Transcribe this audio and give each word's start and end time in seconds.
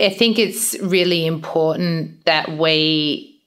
I 0.00 0.08
think 0.08 0.38
it's 0.38 0.78
really 0.80 1.26
important 1.26 2.24
that 2.24 2.56
we 2.56 3.42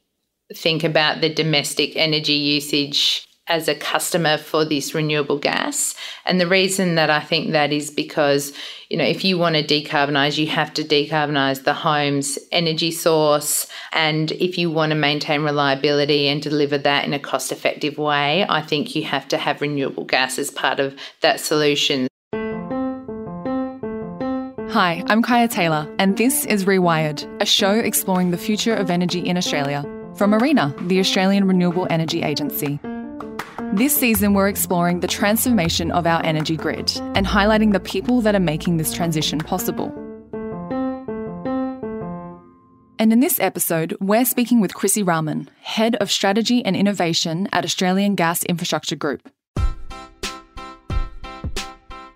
think 0.54 0.84
about 0.84 1.22
the 1.22 1.34
domestic 1.34 1.96
energy 1.96 2.34
usage 2.34 3.28
as 3.48 3.68
a 3.68 3.76
customer 3.76 4.38
for 4.38 4.66
this 4.66 4.96
renewable 4.96 5.38
gas. 5.38 5.94
And 6.26 6.42
the 6.42 6.48
reason 6.48 6.96
that 6.96 7.12
I 7.12 7.20
think 7.20 7.52
that 7.52 7.72
is 7.72 7.92
because, 7.92 8.54
you 8.90 8.98
know, 8.98 9.04
if 9.04 9.24
you 9.24 9.38
want 9.38 9.56
to 9.56 9.64
decarbonize, 9.64 10.38
you 10.38 10.48
have 10.48 10.74
to 10.76 10.84
decarbonize 10.84 11.64
the 11.64 11.74
home's 11.74 12.40
energy 12.52 12.90
source. 12.90 13.68
And 13.92 14.32
if 14.34 14.58
you 14.58 14.72
want 14.72 14.92
to 14.92 14.96
maintain 14.96 15.44
reliability 15.44 16.28
and 16.28 16.42
deliver 16.42 16.78
that 16.80 17.06
in 17.06 17.14
a 17.14 17.20
cost 17.20 17.52
effective 17.52 18.00
way, 18.00 18.46
I 18.50 18.62
think 18.62 18.96
you 18.96 19.04
have 19.04 19.28
to 19.28 19.38
have 19.38 19.62
renewable 19.62 20.06
gas 20.06 20.40
as 20.40 20.50
part 20.50 20.80
of 20.80 20.96
that 21.22 21.40
solution. 21.40 22.08
Hi, 24.76 25.06
I'm 25.08 25.22
Kaya 25.22 25.48
Taylor, 25.48 25.90
and 26.00 26.18
this 26.18 26.46
is 26.48 26.66
Rewired, 26.66 27.26
a 27.42 27.46
show 27.46 27.72
exploring 27.72 28.32
the 28.32 28.38
future 28.38 28.76
of 28.76 28.90
energy 28.90 29.22
in 29.22 29.38
Australia 29.38 29.84
from 30.16 30.34
ARENA, 30.34 30.76
the 30.90 31.00
Australian 31.00 31.48
Renewable 31.48 31.88
Energy 31.90 32.24
Agency. 32.24 32.78
This 33.72 33.96
season, 33.96 34.34
we're 34.34 34.50
exploring 34.50 35.00
the 35.00 35.08
transformation 35.08 35.92
of 35.92 36.06
our 36.06 36.22
energy 36.26 36.58
grid 36.58 36.92
and 37.16 37.26
highlighting 37.26 37.72
the 37.72 37.80
people 37.80 38.20
that 38.20 38.36
are 38.36 38.40
making 38.42 38.76
this 38.76 38.94
transition 38.94 39.40
possible. 39.40 39.94
And 43.00 43.14
in 43.14 43.22
this 43.22 43.40
episode, 43.40 43.96
we're 44.02 44.26
speaking 44.26 44.60
with 44.60 44.74
Chrissy 44.74 45.04
Rahman, 45.04 45.50
Head 45.62 45.96
of 46.02 46.12
Strategy 46.12 46.66
and 46.66 46.76
Innovation 46.76 47.48
at 47.54 47.64
Australian 47.64 48.16
Gas 48.16 48.44
Infrastructure 48.44 48.98
Group. 48.98 49.30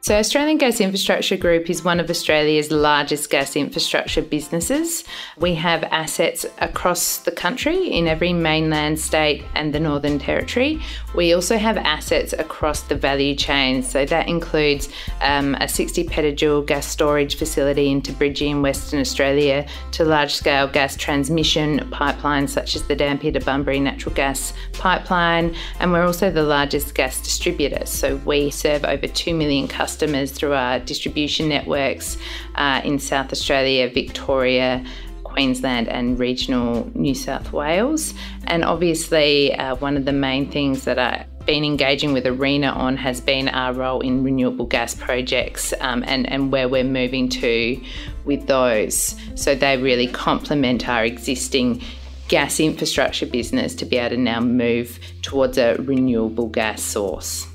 So, 0.02 0.16
Australian 0.16 0.58
Gas 0.58 0.80
Infrastructure 0.80 1.36
Group 1.36 1.70
is 1.70 1.84
one 1.84 2.00
of 2.00 2.10
Australia's 2.10 2.72
largest 2.72 3.30
gas 3.30 3.58
infrastructure 3.58 4.22
businesses. 4.22 5.04
We 5.38 5.56
have 5.56 5.84
assets 5.84 6.46
across 6.60 7.18
the 7.18 7.34
country 7.34 7.90
in 7.90 8.08
every 8.08 8.32
mainland 8.32 8.98
state 8.98 9.44
and 9.56 9.74
the 9.74 9.80
Northern 9.82 10.18
Territory. 10.18 10.82
We 11.14 11.34
also 11.34 11.58
have 11.58 11.76
assets 11.76 12.32
across 12.32 12.84
the 12.84 12.96
value 12.96 13.36
chain. 13.36 13.84
So, 13.84 14.06
that 14.06 14.30
includes 14.30 14.88
um, 15.20 15.56
a 15.56 15.68
60 15.68 16.06
petajoule 16.06 16.66
gas 16.66 16.88
storage 16.88 17.36
facility 17.36 17.92
in 17.92 18.00
Bridgie 18.00 18.48
in 18.48 18.62
Western 18.62 19.02
Australia 19.02 19.68
to 19.92 20.06
large 20.06 20.34
scale 20.34 20.70
gas 20.70 20.96
transmission 20.96 21.80
pipelines 21.92 22.50
such 22.50 22.78
as 22.78 22.84
the 22.84 22.96
Dampier 22.96 23.34
to 23.34 23.42
Bunbury 23.42 23.82
natural 23.82 24.16
gas 24.16 24.54
pipeline. 24.72 25.54
And 25.82 25.92
we're 25.92 26.06
also 26.06 26.32
the 26.32 26.44
largest 26.44 26.96
gas 26.96 27.20
distributor. 27.20 27.86
So, 27.86 28.16
we 28.24 28.50
serve 28.50 28.86
over 28.86 29.06
2 29.06 29.34
million 29.34 29.68
customers 29.68 29.89
customers 29.90 30.32
through 30.32 30.54
our 30.54 30.78
distribution 30.80 31.50
networks 31.50 32.16
uh, 32.54 32.80
in 32.84 33.00
South 33.00 33.32
Australia, 33.32 33.90
Victoria, 33.90 34.86
Queensland 35.24 35.88
and 35.88 36.20
regional 36.20 36.92
New 36.94 37.16
South 37.16 37.52
Wales. 37.52 38.14
And 38.46 38.64
obviously, 38.64 39.52
uh, 39.56 39.76
one 39.78 39.98
of 39.98 40.06
the 40.06 40.14
main 40.14 40.52
things 40.52 40.84
that 40.84 41.00
I've 41.00 41.26
been 41.48 41.64
engaging 41.64 42.14
with 42.14 42.26
ARENA 42.28 42.72
on 42.72 42.98
has 42.98 43.20
been 43.20 43.50
our 43.50 43.74
role 43.74 44.02
in 44.02 44.24
renewable 44.24 44.68
gas 44.68 44.94
projects 44.94 45.74
um, 45.80 46.04
and, 46.06 46.30
and 46.30 46.52
where 46.52 46.70
we're 46.70 46.84
moving 46.84 47.28
to 47.30 47.82
with 48.26 48.46
those. 48.46 49.16
So 49.34 49.56
they 49.56 49.78
really 49.78 50.08
complement 50.08 50.88
our 50.88 51.04
existing 51.04 51.82
gas 52.28 52.60
infrastructure 52.60 53.26
business 53.26 53.74
to 53.74 53.86
be 53.86 53.98
able 53.98 54.16
to 54.16 54.22
now 54.22 54.40
move 54.40 55.00
towards 55.24 55.58
a 55.58 55.78
renewable 55.78 56.48
gas 56.48 56.84
source. 56.84 57.49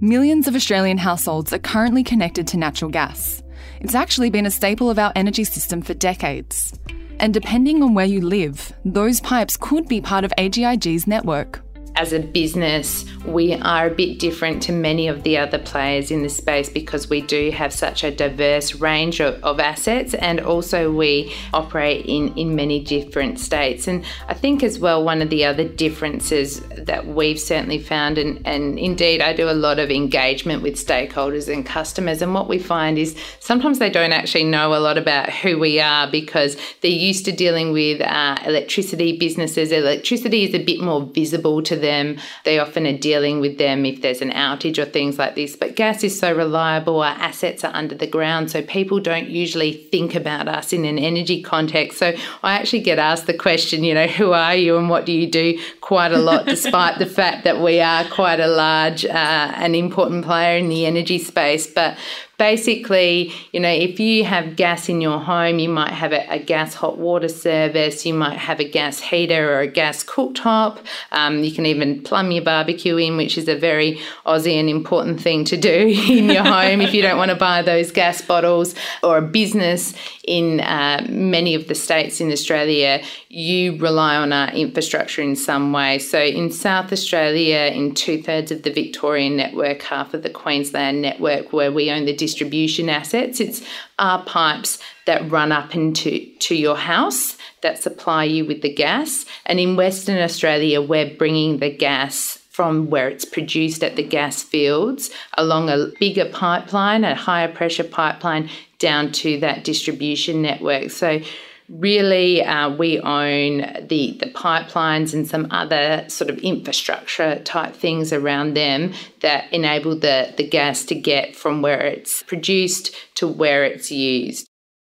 Millions 0.00 0.46
of 0.46 0.54
Australian 0.54 0.96
households 0.96 1.52
are 1.52 1.58
currently 1.58 2.04
connected 2.04 2.46
to 2.46 2.56
natural 2.56 2.88
gas. 2.88 3.42
It's 3.80 3.96
actually 3.96 4.30
been 4.30 4.46
a 4.46 4.50
staple 4.50 4.90
of 4.90 4.98
our 5.00 5.12
energy 5.16 5.42
system 5.42 5.82
for 5.82 5.92
decades. 5.92 6.78
And 7.18 7.34
depending 7.34 7.82
on 7.82 7.94
where 7.94 8.06
you 8.06 8.20
live, 8.20 8.72
those 8.84 9.20
pipes 9.20 9.56
could 9.56 9.88
be 9.88 10.00
part 10.00 10.22
of 10.22 10.32
AGIG's 10.38 11.08
network 11.08 11.62
as 11.98 12.12
a 12.12 12.20
business, 12.20 13.04
we 13.26 13.54
are 13.54 13.88
a 13.88 13.90
bit 13.90 14.20
different 14.20 14.62
to 14.62 14.72
many 14.72 15.08
of 15.08 15.24
the 15.24 15.36
other 15.36 15.58
players 15.58 16.12
in 16.12 16.22
the 16.22 16.28
space 16.28 16.68
because 16.68 17.10
we 17.10 17.20
do 17.20 17.50
have 17.50 17.72
such 17.72 18.04
a 18.04 18.10
diverse 18.12 18.76
range 18.76 19.20
of, 19.20 19.34
of 19.42 19.58
assets 19.58 20.14
and 20.14 20.38
also 20.38 20.92
we 20.92 21.34
operate 21.52 22.06
in, 22.06 22.32
in 22.38 22.54
many 22.54 22.78
different 22.78 23.40
states. 23.40 23.88
And 23.88 24.04
I 24.28 24.34
think, 24.34 24.62
as 24.62 24.78
well, 24.78 25.02
one 25.02 25.20
of 25.20 25.28
the 25.28 25.44
other 25.44 25.66
differences 25.66 26.60
that 26.76 27.04
we've 27.08 27.40
certainly 27.40 27.80
found, 27.80 28.16
and, 28.16 28.46
and 28.46 28.78
indeed, 28.78 29.20
I 29.20 29.32
do 29.32 29.50
a 29.50 29.52
lot 29.52 29.80
of 29.80 29.90
engagement 29.90 30.62
with 30.62 30.76
stakeholders 30.76 31.52
and 31.52 31.66
customers, 31.66 32.22
and 32.22 32.32
what 32.32 32.48
we 32.48 32.60
find 32.60 32.96
is 32.96 33.18
sometimes 33.40 33.80
they 33.80 33.90
don't 33.90 34.12
actually 34.12 34.44
know 34.44 34.72
a 34.72 34.78
lot 34.78 34.98
about 34.98 35.30
who 35.30 35.58
we 35.58 35.80
are 35.80 36.08
because 36.08 36.56
they're 36.80 36.90
used 36.92 37.24
to 37.24 37.32
dealing 37.32 37.72
with 37.72 38.00
uh, 38.00 38.36
electricity 38.46 39.18
businesses. 39.18 39.72
Electricity 39.72 40.44
is 40.44 40.54
a 40.54 40.62
bit 40.62 40.80
more 40.80 41.02
visible 41.02 41.60
to 41.60 41.74
them 41.74 41.87
them. 41.88 42.06
They 42.44 42.58
often 42.58 42.86
are 42.86 42.96
dealing 43.10 43.40
with 43.40 43.56
them 43.58 43.84
if 43.84 44.02
there's 44.02 44.22
an 44.22 44.30
outage 44.30 44.78
or 44.78 44.84
things 44.84 45.18
like 45.18 45.34
this. 45.34 45.56
But 45.56 45.74
gas 45.74 46.04
is 46.04 46.18
so 46.18 46.28
reliable, 46.44 47.00
our 47.00 47.16
assets 47.28 47.64
are 47.64 47.74
under 47.74 47.94
the 47.94 48.06
ground, 48.16 48.50
so 48.50 48.62
people 48.62 48.98
don't 49.00 49.28
usually 49.28 49.72
think 49.92 50.14
about 50.14 50.46
us 50.48 50.72
in 50.72 50.84
an 50.84 50.98
energy 50.98 51.42
context. 51.42 51.98
So 51.98 52.08
I 52.42 52.50
actually 52.58 52.84
get 52.90 52.98
asked 52.98 53.26
the 53.26 53.38
question, 53.46 53.84
you 53.84 53.94
know, 53.94 54.06
who 54.18 54.32
are 54.32 54.54
you 54.54 54.76
and 54.76 54.88
what 54.92 55.06
do 55.06 55.12
you 55.12 55.28
do 55.30 55.58
quite 55.80 56.12
a 56.12 56.18
lot, 56.18 56.46
despite 56.46 56.98
the 56.98 57.06
fact 57.20 57.44
that 57.44 57.60
we 57.60 57.80
are 57.80 58.04
quite 58.20 58.40
a 58.40 58.48
large 58.48 59.04
uh, 59.04 59.52
and 59.62 59.74
important 59.74 60.24
player 60.24 60.58
in 60.58 60.68
the 60.68 60.86
energy 60.86 61.18
space. 61.18 61.66
But 61.66 61.96
basically, 62.38 63.32
you 63.52 63.58
know, 63.58 63.68
if 63.68 63.98
you 63.98 64.24
have 64.24 64.54
gas 64.54 64.88
in 64.88 65.00
your 65.00 65.18
home, 65.18 65.58
you 65.58 65.68
might 65.68 65.92
have 65.92 66.12
a, 66.12 66.24
a 66.30 66.38
gas 66.38 66.72
hot 66.72 66.96
water 66.96 67.28
service, 67.28 68.06
you 68.06 68.14
might 68.14 68.38
have 68.38 68.60
a 68.60 68.64
gas 68.64 69.00
heater 69.00 69.52
or 69.52 69.60
a 69.60 69.66
gas 69.66 70.04
cooktop. 70.04 70.78
Um, 71.10 71.42
you 71.42 71.52
can 71.52 71.66
even 71.66 72.00
plumb 72.02 72.30
your 72.30 72.44
barbecue 72.44 72.96
in, 72.96 73.16
which 73.16 73.36
is 73.36 73.48
a 73.48 73.58
very 73.58 74.00
Aussie 74.24 74.58
and 74.58 74.70
important 74.70 75.20
thing 75.20 75.44
to 75.46 75.56
do 75.56 75.68
in 76.08 76.30
your 76.30 76.44
home 76.44 76.80
if 76.80 76.94
you 76.94 77.02
don't 77.02 77.18
want 77.18 77.30
to 77.30 77.36
buy 77.36 77.60
those 77.60 77.90
gas 77.90 78.22
bottles 78.22 78.74
or 79.02 79.18
a 79.18 79.22
business 79.22 79.94
in 80.28 80.60
uh, 80.60 81.04
many 81.08 81.54
of 81.54 81.68
the 81.68 81.74
states 81.74 82.20
in 82.20 82.30
Australia, 82.30 83.02
you 83.30 83.76
rely 83.78 84.14
on 84.14 84.32
our 84.32 84.50
infrastructure 84.50 85.22
in 85.22 85.34
some 85.34 85.72
way. 85.72 85.98
So 85.98 86.20
in 86.20 86.52
South 86.52 86.92
Australia, 86.92 87.72
in 87.74 87.94
two 87.94 88.22
thirds 88.22 88.52
of 88.52 88.62
the 88.62 88.70
Victorian 88.70 89.36
network, 89.36 89.82
half 89.82 90.12
of 90.12 90.22
the 90.22 90.30
Queensland 90.30 91.00
network, 91.00 91.52
where 91.52 91.72
we 91.72 91.90
own 91.90 92.04
the 92.04 92.14
distribution 92.28 92.90
assets, 92.90 93.40
it's 93.40 93.62
our 93.98 94.22
pipes 94.24 94.78
that 95.06 95.30
run 95.30 95.50
up 95.50 95.74
into 95.74 96.10
to 96.40 96.54
your 96.54 96.76
house 96.76 97.38
that 97.62 97.82
supply 97.82 98.24
you 98.24 98.44
with 98.44 98.60
the 98.60 98.72
gas. 98.72 99.24
And 99.46 99.58
in 99.58 99.76
Western 99.76 100.18
Australia, 100.18 100.82
we're 100.82 101.14
bringing 101.16 101.58
the 101.58 101.74
gas 101.74 102.38
from 102.50 102.90
where 102.90 103.08
it's 103.08 103.24
produced 103.24 103.82
at 103.82 103.96
the 103.96 104.02
gas 104.02 104.42
fields 104.42 105.10
along 105.38 105.70
a 105.70 105.86
bigger 105.98 106.26
pipeline, 106.26 107.04
a 107.04 107.14
higher 107.14 107.48
pressure 107.48 107.84
pipeline 107.84 108.50
down 108.78 109.10
to 109.12 109.40
that 109.40 109.64
distribution 109.64 110.42
network. 110.42 110.90
So 110.90 111.20
really 111.68 112.42
uh, 112.42 112.70
we 112.70 113.00
own 113.00 113.58
the 113.88 114.16
the 114.20 114.30
pipelines 114.34 115.12
and 115.12 115.26
some 115.28 115.48
other 115.50 116.04
sort 116.08 116.30
of 116.30 116.38
infrastructure 116.38 117.40
type 117.40 117.74
things 117.74 118.12
around 118.12 118.54
them 118.54 118.92
that 119.20 119.52
enable 119.52 119.94
the 119.98 120.32
the 120.36 120.48
gas 120.48 120.84
to 120.86 120.94
get 120.94 121.36
from 121.36 121.62
where 121.62 121.80
it's 121.80 122.22
produced 122.22 122.94
to 123.16 123.28
where 123.28 123.64
it's 123.64 123.90
used. 123.90 124.48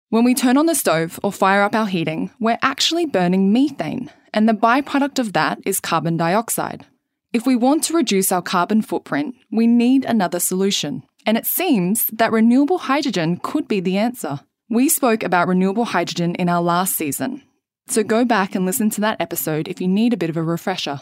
When 0.10 0.24
we 0.24 0.34
turn 0.34 0.58
on 0.58 0.68
the 0.68 0.76
stove 0.76 1.20
or 1.22 1.34
fire 1.34 1.64
up 1.64 1.76
our 1.76 1.88
heating, 1.88 2.32
we're 2.40 2.60
actually 2.62 3.06
burning 3.06 3.52
methane, 3.52 4.10
and 4.34 4.48
the 4.48 4.54
byproduct 4.54 5.20
of 5.20 5.34
that 5.34 5.60
is 5.66 5.80
carbon 5.80 6.16
dioxide. 6.16 6.86
If 7.34 7.46
we 7.46 7.58
want 7.58 7.84
to 7.86 7.94
reduce 7.94 8.32
our 8.32 8.42
carbon 8.42 8.82
footprint, 8.82 9.36
we 9.52 9.68
need 9.68 10.06
another 10.06 10.40
solution. 10.40 11.04
And 11.26 11.38
it 11.38 11.46
seems 11.46 12.08
that 12.08 12.32
renewable 12.32 12.78
hydrogen 12.78 13.38
could 13.44 13.68
be 13.68 13.82
the 13.82 13.98
answer. 13.98 14.40
We 14.70 14.90
spoke 14.90 15.24
about 15.24 15.48
renewable 15.48 15.86
hydrogen 15.86 16.36
in 16.36 16.50
our 16.50 16.62
last 16.62 16.98
season. 16.98 17.42
So 17.88 18.04
go 18.04 18.26
back 18.26 18.54
and 18.54 18.66
listen 18.66 18.90
to 18.92 19.02
that 19.02 19.22
episode 19.22 19.70
if 19.70 19.80
you 19.80 19.88
need 19.88 20.12
a 20.12 20.18
bit 20.18 20.30
of 20.30 20.36
a 20.36 20.44
refresher. 20.44 21.00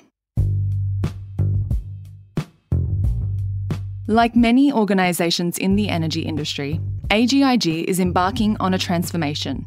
Like 4.08 4.36
many 4.36 4.72
organisations 4.72 5.58
in 5.58 5.76
the 5.76 5.90
energy 5.90 6.22
industry, 6.22 6.80
AGIG 7.10 7.90
is 7.90 8.00
embarking 8.00 8.56
on 8.60 8.76
a 8.76 8.78
transformation. 8.78 9.66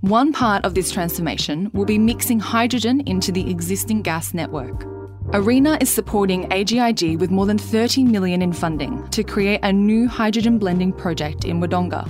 One 0.00 0.32
part 0.32 0.64
of 0.64 0.76
this 0.76 0.92
transformation 0.92 1.72
will 1.74 1.86
be 1.86 1.98
mixing 1.98 2.38
hydrogen 2.38 3.00
into 3.00 3.32
the 3.32 3.50
existing 3.50 4.02
gas 4.02 4.32
network. 4.32 4.84
ARENA 5.32 5.78
is 5.80 5.90
supporting 5.90 6.46
AGIG 6.52 7.18
with 7.18 7.32
more 7.32 7.46
than 7.46 7.58
30 7.58 8.04
million 8.04 8.42
in 8.42 8.52
funding 8.52 9.08
to 9.08 9.24
create 9.24 9.58
a 9.64 9.72
new 9.72 10.06
hydrogen 10.06 10.56
blending 10.56 10.92
project 10.92 11.44
in 11.44 11.60
Wodonga. 11.60 12.08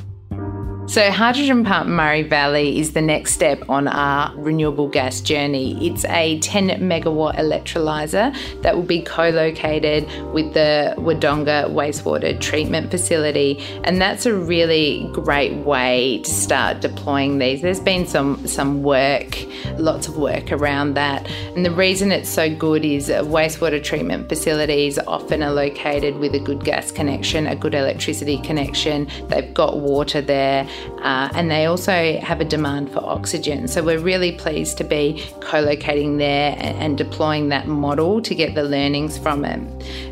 So, 0.86 1.10
Hydrogen 1.10 1.64
Park 1.64 1.86
Murray 1.86 2.22
Valley 2.22 2.78
is 2.78 2.92
the 2.92 3.00
next 3.00 3.32
step 3.32 3.62
on 3.70 3.88
our 3.88 4.36
renewable 4.36 4.86
gas 4.86 5.22
journey. 5.22 5.88
It's 5.88 6.04
a 6.04 6.38
10 6.40 6.69
megawatt 6.82 7.36
electrolyser 7.36 8.36
that 8.60 8.76
will 8.76 8.82
be 8.82 9.00
co 9.00 9.31
located 9.31 10.04
with 10.34 10.52
the 10.52 10.94
Wodonga 10.98 11.70
wastewater 11.70 12.38
treatment 12.38 12.90
facility. 12.90 13.58
And 13.84 14.00
that's 14.00 14.26
a 14.26 14.34
really 14.34 15.08
great 15.12 15.54
way 15.64 16.19
to 16.19 16.31
start 16.31 16.82
deploying 16.82 17.38
these. 17.38 17.62
There's 17.62 17.81
been 17.81 18.06
some, 18.06 18.46
some 18.46 18.82
work, 18.82 19.38
lots 19.78 20.06
of 20.06 20.19
work 20.19 20.52
around 20.52 20.94
that. 20.94 21.26
And 21.56 21.64
the 21.64 21.72
reason 21.72 22.12
it's 22.12 22.28
so 22.28 22.54
good 22.54 22.84
is 22.84 23.08
wastewater 23.08 23.82
treatment 23.82 24.28
facilities 24.28 24.98
often 24.98 25.42
are 25.42 25.52
located 25.52 26.19
with 26.19 26.34
a 26.34 26.40
good 26.40 26.62
gas 26.62 26.92
connection, 26.92 27.46
a 27.46 27.56
good 27.56 27.75
electricity 27.75 28.36
connection. 28.42 29.08
They've 29.28 29.52
got 29.54 29.78
water 29.78 30.20
there 30.20 30.69
uh, 31.03 31.29
and 31.35 31.50
they 31.50 31.67
also 31.67 32.19
have 32.21 32.41
a 32.41 32.44
demand 32.44 32.91
for 32.93 33.05
oxygen. 33.05 33.69
So 33.69 33.82
we're 33.82 33.99
really 33.99 34.32
pleased 34.32 34.79
to 34.79 34.85
be 34.85 35.25
co 35.41 35.61
locating 35.61 36.19
there 36.19 36.56
and, 36.59 36.79
and 36.79 36.99
deploying 36.99 37.49
that 37.49 37.67
model 37.67 38.23
to 38.23 38.35
get 38.35 38.55
the 38.55 38.65
learnings 38.65 39.19
from 39.19 39.44
it. 39.44 39.61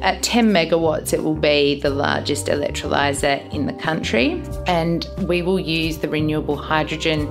At 0.03 0.23
10 0.23 0.53
megawatts, 0.53 1.13
it 1.13 1.23
will 1.23 1.35
be 1.35 1.81
the 1.81 1.91
largest 1.91 2.47
electrolyser 2.47 3.53
in 3.53 3.67
the 3.67 3.73
country, 3.75 4.43
and 4.67 5.07
we 5.21 5.43
will 5.43 5.61
use 5.61 5.99
the 5.99 6.09
renewable 6.09 6.57
hydrogen 6.57 7.29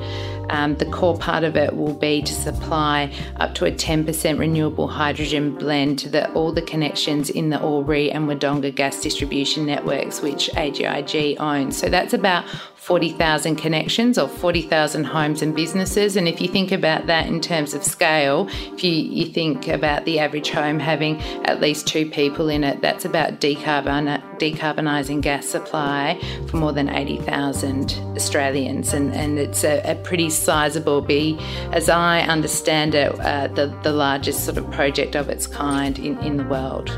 um, 0.52 0.76
the 0.76 0.86
core 0.86 1.18
part 1.18 1.44
of 1.44 1.56
it 1.56 1.76
will 1.76 1.94
be 1.94 2.22
to 2.22 2.34
supply 2.34 3.12
up 3.38 3.56
to 3.56 3.66
a 3.66 3.72
10% 3.72 4.38
renewable 4.38 4.88
hydrogen 4.88 5.56
blend 5.56 6.00
to 6.00 6.10
the, 6.10 6.32
all 6.34 6.52
the 6.52 6.62
connections 6.62 7.30
in 7.30 7.50
the 7.50 7.60
Albury 7.60 8.12
and 8.12 8.28
Wodonga 8.28 8.76
gas 8.76 9.02
distribution 9.02 9.66
networks, 9.66 10.22
which 10.22 10.50
AGIG 10.56 11.38
owns. 11.40 11.78
So 11.78 11.88
that's 11.88 12.14
about 12.14 12.44
40,000 12.92 13.56
connections 13.56 14.18
or 14.18 14.28
40,000 14.28 15.06
homes 15.06 15.42
and 15.42 15.56
businesses. 15.56 16.18
And 16.18 16.28
if 16.28 16.42
you 16.42 16.50
think 16.50 16.74
about 16.74 17.08
that 17.08 17.26
in 17.26 17.40
terms 17.40 17.74
of 17.74 17.86
scale, 17.86 18.50
if 18.74 18.84
you, 18.84 18.92
you 18.92 19.28
think 19.28 19.70
about 19.70 20.04
the 20.04 20.20
average 20.20 20.50
home 20.50 20.78
having 20.78 21.22
at 21.46 21.62
least 21.62 21.88
two 21.88 22.10
people 22.10 22.50
in 22.50 22.66
it, 22.66 22.82
that's 22.82 23.06
about 23.06 23.40
decarbon, 23.40 24.22
decarbonising 24.40 25.22
gas 25.22 25.46
supply 25.46 26.20
for 26.50 26.58
more 26.58 26.74
than 26.74 26.90
80,000 26.90 27.94
Australians. 28.18 28.94
And, 28.94 29.14
and 29.14 29.40
it's 29.40 29.64
a, 29.64 29.82
a 29.90 29.96
pretty 29.96 30.30
sizable, 30.30 31.00
be, 31.00 31.40
as 31.72 31.88
I 31.88 32.24
understand 32.24 32.94
it, 32.94 33.18
uh, 33.22 33.48
the, 33.48 33.68
the 33.84 33.94
largest 33.94 34.44
sort 34.44 34.58
of 34.58 34.70
project 34.70 35.16
of 35.16 35.30
its 35.30 35.48
kind 35.48 35.98
in, 35.98 36.20
in 36.20 36.36
the 36.36 36.44
world. 36.44 36.90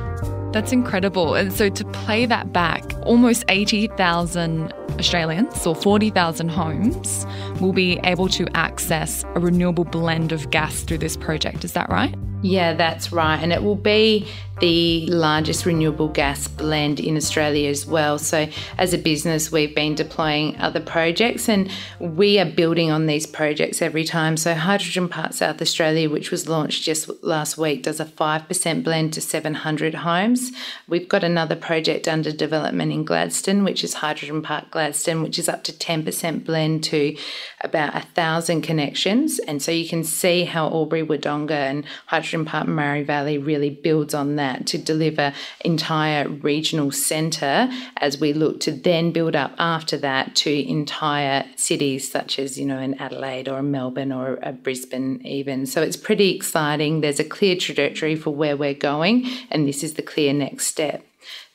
That's 0.53 0.71
incredible. 0.71 1.33
And 1.33 1.51
so 1.51 1.69
to 1.69 1.83
play 1.85 2.27
that 2.27 2.53
back, 2.53 2.83
almost 3.03 3.45
80,000 3.49 4.73
Australians 4.99 5.65
or 5.65 5.75
40,000 5.75 6.49
homes 6.49 7.25
will 7.59 7.73
be 7.73 7.99
able 8.03 8.27
to 8.29 8.47
access 8.55 9.23
a 9.35 9.39
renewable 9.39 9.85
blend 9.85 10.31
of 10.31 10.49
gas 10.49 10.81
through 10.81 10.99
this 10.99 11.17
project. 11.17 11.63
Is 11.63 11.73
that 11.73 11.89
right? 11.89 12.15
Yeah, 12.43 12.73
that's 12.73 13.13
right. 13.13 13.37
And 13.37 13.53
it 13.53 13.63
will 13.63 13.77
be 13.77 14.27
the 14.59 15.05
largest 15.07 15.65
renewable 15.65 16.07
gas 16.07 16.47
blend 16.47 16.99
in 16.99 17.17
Australia 17.17 17.69
as 17.69 17.85
well. 17.85 18.17
So, 18.17 18.47
as 18.77 18.93
a 18.93 18.97
business, 18.97 19.51
we've 19.51 19.75
been 19.75 19.93
deploying 19.93 20.57
other 20.57 20.79
projects 20.79 21.49
and 21.49 21.69
we 21.99 22.39
are 22.39 22.45
building 22.45 22.89
on 22.91 23.05
these 23.05 23.25
projects 23.25 23.81
every 23.81 24.05
time. 24.05 24.37
So, 24.37 24.53
Hydrogen 24.53 25.09
Park 25.09 25.33
South 25.33 25.61
Australia, 25.61 26.09
which 26.09 26.31
was 26.31 26.47
launched 26.47 26.83
just 26.83 27.09
last 27.23 27.57
week, 27.57 27.83
does 27.83 27.99
a 27.99 28.05
5% 28.05 28.83
blend 28.83 29.11
to 29.13 29.21
700 29.21 29.95
homes. 29.95 30.53
We've 30.87 31.09
got 31.09 31.25
another 31.25 31.57
project 31.57 32.07
under 32.07 32.31
development 32.31 32.92
in 32.93 33.03
Gladstone, 33.03 33.63
which 33.63 33.83
is 33.83 33.95
Hydrogen 33.95 34.41
Park 34.41 34.71
Gladstone, 34.71 35.23
which 35.23 35.39
is 35.39 35.49
up 35.49 35.63
to 35.65 35.73
10% 35.73 36.45
blend 36.45 36.83
to 36.85 37.17
about 37.61 37.95
a 37.95 38.01
thousand 38.01 38.61
connections. 38.61 39.39
And 39.39 39.61
so 39.61 39.71
you 39.71 39.87
can 39.87 40.03
see 40.03 40.45
how 40.45 40.67
Albury 40.67 41.03
Wodonga 41.03 41.51
and 41.51 41.85
Hydrogen 42.05 42.45
Park 42.45 42.67
Murray 42.67 43.03
Valley 43.03 43.37
really 43.37 43.69
builds 43.69 44.13
on 44.13 44.35
that 44.35 44.67
to 44.67 44.77
deliver 44.77 45.33
entire 45.65 46.27
regional 46.27 46.91
centre 46.91 47.69
as 47.97 48.19
we 48.19 48.33
look 48.33 48.59
to 48.61 48.71
then 48.71 49.11
build 49.11 49.35
up 49.35 49.53
after 49.57 49.97
that 49.97 50.35
to 50.35 50.69
entire 50.69 51.45
cities 51.55 52.09
such 52.11 52.37
as, 52.39 52.59
you 52.59 52.65
know, 52.65 52.79
in 52.79 52.93
Adelaide 52.95 53.49
or 53.49 53.61
Melbourne 53.63 54.11
or 54.11 54.39
a 54.43 54.51
Brisbane 54.51 55.25
even. 55.25 55.65
So 55.65 55.81
it's 55.81 55.97
pretty 55.97 56.35
exciting. 56.35 57.01
There's 57.01 57.19
a 57.19 57.23
clear 57.23 57.55
trajectory 57.55 58.15
for 58.15 58.29
where 58.29 58.55
we're 58.55 58.73
going 58.73 59.25
and 59.49 59.67
this 59.67 59.83
is 59.83 59.95
the 59.95 60.01
clear 60.01 60.33
next 60.33 60.67
step. 60.67 61.03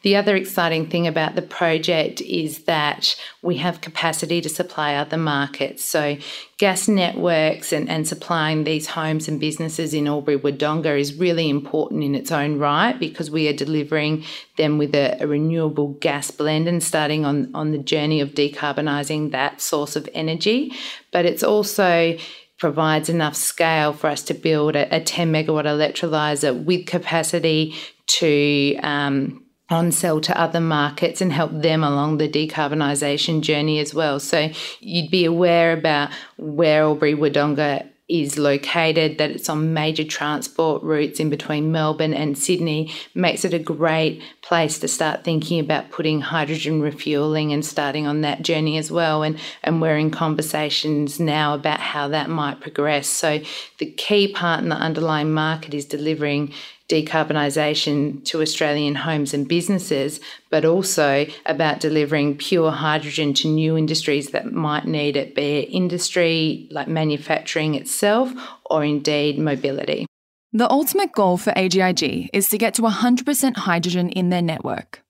The 0.09 0.17
other 0.17 0.37
exciting 0.37 0.87
thing 0.87 1.07
about 1.07 1.35
the 1.35 1.43
project 1.43 2.23
is 2.23 2.61
that 2.61 3.15
we 3.43 3.59
have 3.59 3.83
capacity 3.83 4.41
to 4.41 4.49
supply 4.49 4.95
other 4.95 5.19
markets. 5.19 5.85
So, 5.85 6.17
gas 6.57 6.89
networks 6.89 7.75
and, 7.75 7.91
and 7.91 8.09
supplying 8.09 8.65
these 8.65 8.87
homes 8.87 9.29
and 9.29 9.39
businesses 9.39 9.93
in 9.93 10.09
Albury 10.09 10.39
Wodonga 10.39 10.99
is 10.99 11.17
really 11.17 11.51
important 11.51 12.03
in 12.03 12.15
its 12.15 12.33
own 12.33 12.59
right 12.59 12.99
because 12.99 13.31
we 13.31 13.49
are 13.49 13.53
delivering 13.53 14.25
them 14.57 14.79
with 14.79 14.95
a, 14.95 15.23
a 15.23 15.27
renewable 15.27 15.89
gas 16.01 16.31
blend 16.31 16.69
and 16.69 16.83
starting 16.83 17.27
on, 17.27 17.55
on 17.55 17.73
the 17.73 17.77
journey 17.77 18.23
of 18.23 18.31
decarbonising 18.31 19.33
that 19.33 19.61
source 19.61 19.95
of 19.95 20.09
energy. 20.15 20.73
But 21.13 21.27
it's 21.27 21.43
also 21.43 22.17
provides 22.57 23.11
enough 23.11 23.37
scale 23.37 23.93
for 23.93 24.07
us 24.07 24.23
to 24.23 24.33
build 24.33 24.75
a, 24.75 24.89
a 24.97 25.01
10 25.05 25.31
megawatt 25.31 25.67
electrolyser 25.67 26.65
with 26.65 26.87
capacity 26.87 27.75
to 28.07 28.75
um, 28.77 29.45
on 29.70 29.93
sell 29.93 30.20
to 30.20 30.41
other 30.41 30.61
markets 30.61 31.20
and 31.20 31.32
help 31.32 31.50
them 31.53 31.85
along 31.85 32.19
the 32.19 32.29
decarbonisation 32.29 33.43
journey 33.43 33.79
as 33.79 33.94
well. 33.94 34.19
So 34.19 34.50
you'd 34.81 35.11
be 35.11 35.25
aware 35.25 35.73
about 35.73 36.11
where 36.37 36.82
Albury 36.82 37.15
Wodonga 37.15 37.88
is 38.09 38.38
located, 38.38 39.19
that 39.19 39.31
it's 39.31 39.50
on 39.50 39.75
major 39.75 40.05
transport 40.05 40.82
routes 40.82 41.20
in 41.20 41.29
between 41.29 41.70
Melbourne 41.70 42.15
and 42.15 42.38
Sydney, 42.38 42.91
makes 43.15 43.44
it 43.44 43.53
a 43.53 43.59
great 43.59 44.23
place 44.41 44.79
to 44.79 44.88
start 44.88 45.25
thinking 45.25 45.61
about 45.61 45.91
putting 45.91 46.23
hydrogen 46.23 46.81
refueling 46.81 47.53
and 47.53 47.64
starting 47.64 48.06
on 48.06 48.23
that 48.23 48.41
journey 48.41 48.79
as 48.79 48.91
well. 48.91 49.23
And, 49.23 49.38
and 49.62 49.82
we're 49.82 49.99
in 49.99 50.11
conversations 50.11 51.21
now 51.21 51.53
about 51.53 51.81
how 51.81 52.09
that 52.09 52.31
might 52.31 52.61
progress. 52.61 53.06
So 53.09 53.41
the 53.76 53.91
key 53.93 54.32
part 54.32 54.62
in 54.62 54.71
the 54.71 54.76
underlying 54.76 55.32
market 55.32 55.75
is 55.75 55.85
delivering 55.85 56.55
decarbonisation 56.88 58.25
to 58.25 58.40
Australian 58.40 58.94
homes 58.94 59.35
and 59.35 59.46
businesses, 59.46 60.20
but 60.50 60.64
also 60.64 61.26
about 61.46 61.81
delivering 61.81 62.37
pure 62.37 62.70
hydrogen 62.70 63.35
to 63.35 63.49
new 63.49 63.76
industries 63.76 64.31
that 64.31 64.52
might 64.52 64.87
need 64.87 65.17
it, 65.17 65.35
be 65.35 65.58
it 65.58 65.69
industry 65.70 66.67
like 66.70 66.88
manufacturing 66.88 67.75
itself 67.75 68.32
or 68.64 68.85
indeed 68.85 69.38
mobility. 69.38 70.06
The 70.52 70.70
ultimate 70.70 71.12
goal 71.12 71.37
for 71.37 71.52
AGIG 71.56 72.31
is 72.32 72.49
to 72.49 72.58
get 72.58 72.73
to 72.75 72.82
100% 72.82 73.56
hydrogen 73.56 74.08
in 74.08 74.31
their 74.31 74.43
network. 74.43 75.02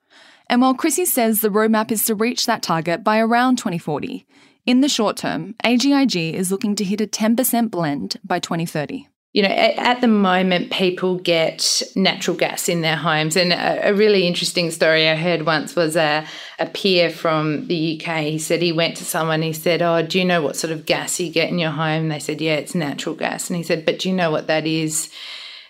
And 0.51 0.61
while 0.61 0.75
Chrissy 0.75 1.05
says 1.05 1.41
the 1.41 1.49
roadmap 1.49 1.93
is 1.93 2.05
to 2.07 2.15
reach 2.15 2.47
that 2.47 2.63
target 2.63 3.05
by 3.05 3.19
around 3.21 3.57
2040, 3.57 4.27
in 4.67 4.81
the 4.81 4.89
short 4.89 5.17
term, 5.17 5.55
AGIG 5.65 6.35
is 6.35 6.51
looking 6.51 6.75
to 6.75 6.85
hit 6.85 7.01
a 7.01 7.07
10% 7.07 7.71
blend 7.71 8.17
by 8.25 8.41
2030 8.41 9.07
you 9.35 9.43
know, 9.43 9.49
at, 9.51 10.01
the 10.01 10.09
moment, 10.09 10.73
people 10.73 11.17
get 11.17 11.83
natural 11.95 12.37
gas 12.37 12.69
in 12.69 12.81
their 12.81 12.97
homes. 12.97 13.37
And 13.37 13.53
a, 13.53 13.91
a, 13.91 13.95
really 13.95 14.27
interesting 14.27 14.71
story 14.71 15.07
I 15.07 15.17
heard 15.17 15.45
once 15.45 15.77
was 15.77 15.97
a, 15.97 16.27
a 16.59 16.67
peer 16.67 17.11
from 17.11 17.67
the 17.67 18.01
UK. 18.01 18.23
He 18.23 18.39
said 18.39 18.63
he 18.63 18.73
went 18.73 18.97
to 18.97 19.05
someone, 19.05 19.43
he 19.43 19.53
said, 19.53 19.83
Oh, 19.83 20.01
do 20.01 20.19
you 20.19 20.25
know 20.25 20.41
what 20.41 20.57
sort 20.57 20.73
of 20.73 20.87
gas 20.87 21.21
you 21.21 21.31
get 21.31 21.51
in 21.51 21.59
your 21.59 21.73
home? 21.73 22.09
They 22.09 22.19
said, 22.19 22.41
Yeah, 22.41 22.55
it's 22.55 22.75
natural 22.75 23.15
gas. 23.15 23.51
And 23.51 23.59
he 23.59 23.63
said, 23.63 23.85
But 23.85 23.99
do 23.99 24.09
you 24.09 24.15
know 24.15 24.31
what 24.31 24.47
that 24.47 24.67
is? 24.67 25.11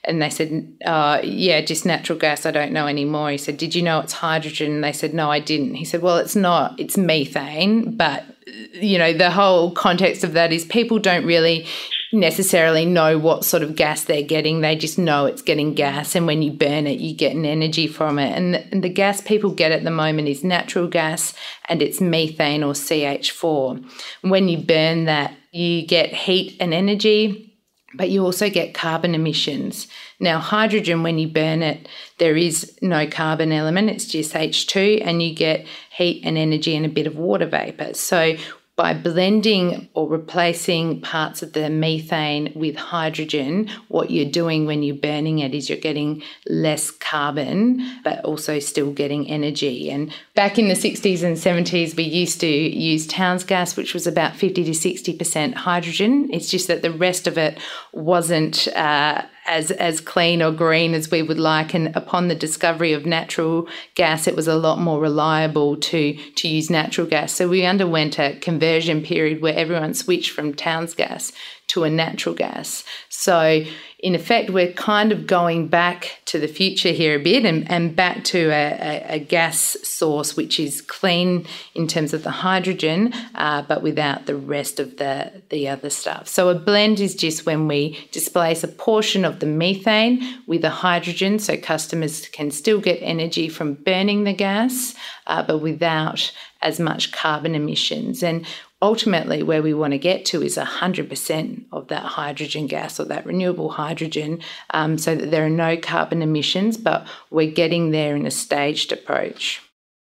And 0.04 0.22
they 0.22 0.30
said, 0.30 0.72
uh, 0.86 1.20
Yeah, 1.24 1.60
just 1.60 1.84
natural 1.84 2.18
gas. 2.18 2.46
I 2.46 2.52
don't 2.52 2.72
know 2.72 2.86
anymore. 2.86 3.32
He 3.32 3.38
said, 3.38 3.56
Did 3.56 3.74
you 3.74 3.82
know 3.82 3.98
it's 3.98 4.12
hydrogen? 4.12 4.70
And 4.70 4.84
they 4.84 4.92
said, 4.92 5.14
No, 5.14 5.32
I 5.32 5.40
didn't. 5.40 5.74
He 5.74 5.84
said, 5.84 6.00
Well, 6.00 6.18
it's 6.18 6.36
not, 6.36 6.78
it's 6.78 6.96
methane. 6.96 7.96
But, 7.96 8.24
you 8.72 8.98
know, 8.98 9.12
the 9.12 9.32
whole 9.32 9.72
context 9.72 10.22
of 10.22 10.34
that 10.34 10.52
is 10.52 10.64
people 10.64 11.00
don't 11.00 11.26
really 11.26 11.66
necessarily 12.12 12.84
know 12.86 13.18
what 13.18 13.44
sort 13.44 13.62
of 13.62 13.76
gas 13.76 14.04
they're 14.04 14.22
getting. 14.22 14.60
They 14.60 14.76
just 14.76 14.98
know 14.98 15.26
it's 15.26 15.42
getting 15.42 15.74
gas, 15.74 16.14
and 16.14 16.26
when 16.26 16.42
you 16.42 16.52
burn 16.52 16.86
it, 16.86 17.00
you 17.00 17.14
get 17.14 17.34
an 17.34 17.44
energy 17.44 17.86
from 17.86 18.18
it. 18.18 18.36
And 18.36 18.54
the, 18.54 18.64
and 18.72 18.82
the 18.82 18.88
gas 18.88 19.20
people 19.20 19.50
get 19.50 19.72
at 19.72 19.84
the 19.84 19.90
moment 19.90 20.28
is 20.28 20.44
natural 20.44 20.88
gas 20.88 21.34
and 21.68 21.82
it's 21.82 22.00
methane 22.00 22.62
or 22.62 22.72
CH4. 22.72 23.84
When 24.22 24.48
you 24.48 24.58
burn 24.58 25.04
that, 25.04 25.34
you 25.52 25.86
get 25.86 26.12
heat 26.12 26.56
and 26.60 26.72
energy. 26.72 27.44
But 27.94 28.10
you 28.10 28.22
also 28.22 28.50
get 28.50 28.74
carbon 28.74 29.14
emissions. 29.14 29.88
Now, 30.20 30.40
hydrogen, 30.40 31.02
when 31.02 31.18
you 31.18 31.26
burn 31.26 31.62
it, 31.62 31.88
there 32.18 32.36
is 32.36 32.76
no 32.82 33.06
carbon 33.06 33.50
element, 33.50 33.88
it's 33.88 34.04
just 34.04 34.34
H2, 34.34 35.02
and 35.02 35.22
you 35.22 35.34
get 35.34 35.66
heat 35.90 36.22
and 36.22 36.36
energy 36.36 36.76
and 36.76 36.84
a 36.84 36.90
bit 36.90 37.06
of 37.06 37.16
water 37.16 37.46
vapor. 37.46 37.94
So, 37.94 38.36
by 38.78 38.94
blending 38.94 39.88
or 39.92 40.08
replacing 40.08 41.00
parts 41.00 41.42
of 41.42 41.52
the 41.52 41.68
methane 41.68 42.52
with 42.54 42.76
hydrogen, 42.76 43.68
what 43.88 44.08
you're 44.08 44.30
doing 44.30 44.66
when 44.66 44.84
you're 44.84 44.94
burning 44.94 45.40
it 45.40 45.52
is 45.52 45.68
you're 45.68 45.76
getting 45.76 46.22
less 46.48 46.92
carbon, 46.92 47.84
but 48.04 48.24
also 48.24 48.60
still 48.60 48.92
getting 48.92 49.28
energy. 49.28 49.90
And 49.90 50.14
back 50.36 50.60
in 50.60 50.68
the 50.68 50.74
60s 50.74 51.24
and 51.24 51.36
70s, 51.36 51.96
we 51.96 52.04
used 52.04 52.40
to 52.40 52.46
use 52.46 53.04
Towns 53.08 53.42
gas, 53.42 53.76
which 53.76 53.94
was 53.94 54.06
about 54.06 54.36
50 54.36 54.62
to 54.62 54.70
60% 54.70 55.54
hydrogen. 55.54 56.30
It's 56.32 56.48
just 56.48 56.68
that 56.68 56.82
the 56.82 56.92
rest 56.92 57.26
of 57.26 57.36
it 57.36 57.58
wasn't. 57.92 58.68
Uh, 58.68 59.22
as 59.48 59.70
as 59.72 60.00
clean 60.00 60.42
or 60.42 60.52
green 60.52 60.94
as 60.94 61.10
we 61.10 61.22
would 61.22 61.40
like. 61.40 61.74
And 61.74 61.96
upon 61.96 62.28
the 62.28 62.34
discovery 62.34 62.92
of 62.92 63.06
natural 63.06 63.66
gas, 63.94 64.28
it 64.28 64.36
was 64.36 64.46
a 64.46 64.54
lot 64.54 64.78
more 64.78 65.00
reliable 65.00 65.76
to 65.76 66.14
to 66.14 66.48
use 66.48 66.70
natural 66.70 67.06
gas. 67.06 67.32
So 67.32 67.48
we 67.48 67.64
underwent 67.64 68.18
a 68.18 68.38
conversion 68.40 69.02
period 69.02 69.40
where 69.40 69.56
everyone 69.56 69.94
switched 69.94 70.30
from 70.30 70.54
Towns 70.54 70.94
gas 70.94 71.32
to 71.68 71.84
a 71.84 71.90
natural 71.90 72.34
gas. 72.34 72.84
So 73.08 73.64
in 74.00 74.14
effect, 74.14 74.50
we're 74.50 74.72
kind 74.72 75.10
of 75.10 75.26
going 75.26 75.66
back 75.66 76.20
to 76.26 76.38
the 76.38 76.46
future 76.46 76.90
here 76.90 77.16
a 77.16 77.22
bit 77.22 77.44
and, 77.44 77.68
and 77.68 77.96
back 77.96 78.22
to 78.22 78.48
a, 78.50 78.70
a, 78.80 79.14
a 79.14 79.18
gas 79.18 79.76
source 79.82 80.36
which 80.36 80.60
is 80.60 80.80
clean 80.80 81.44
in 81.74 81.88
terms 81.88 82.14
of 82.14 82.22
the 82.22 82.30
hydrogen, 82.30 83.12
uh, 83.34 83.62
but 83.62 83.82
without 83.82 84.26
the 84.26 84.36
rest 84.36 84.78
of 84.78 84.98
the, 84.98 85.42
the 85.50 85.66
other 85.66 85.90
stuff. 85.90 86.28
So 86.28 86.48
a 86.48 86.54
blend 86.54 87.00
is 87.00 87.16
just 87.16 87.44
when 87.44 87.66
we 87.66 87.98
displace 88.12 88.62
a 88.62 88.68
portion 88.68 89.24
of 89.24 89.40
the 89.40 89.46
methane 89.46 90.42
with 90.46 90.62
the 90.62 90.70
hydrogen, 90.70 91.40
so 91.40 91.56
customers 91.56 92.28
can 92.28 92.52
still 92.52 92.80
get 92.80 93.00
energy 93.02 93.48
from 93.48 93.74
burning 93.74 94.22
the 94.22 94.32
gas, 94.32 94.94
uh, 95.26 95.42
but 95.42 95.58
without 95.58 96.32
as 96.62 96.78
much 96.78 97.12
carbon 97.12 97.54
emissions. 97.54 98.22
And 98.22 98.46
ultimately 98.80 99.42
where 99.42 99.62
we 99.62 99.74
want 99.74 99.92
to 99.92 99.98
get 99.98 100.24
to 100.26 100.42
is 100.42 100.56
100% 100.56 101.64
of 101.72 101.88
that 101.88 102.02
hydrogen 102.02 102.66
gas 102.66 103.00
or 103.00 103.04
that 103.04 103.26
renewable 103.26 103.70
hydrogen 103.70 104.40
um, 104.70 104.98
so 104.98 105.14
that 105.14 105.30
there 105.30 105.44
are 105.44 105.50
no 105.50 105.76
carbon 105.76 106.22
emissions, 106.22 106.76
but 106.76 107.06
we're 107.30 107.50
getting 107.50 107.90
there 107.90 108.14
in 108.14 108.26
a 108.26 108.30
staged 108.30 108.92
approach. 108.92 109.62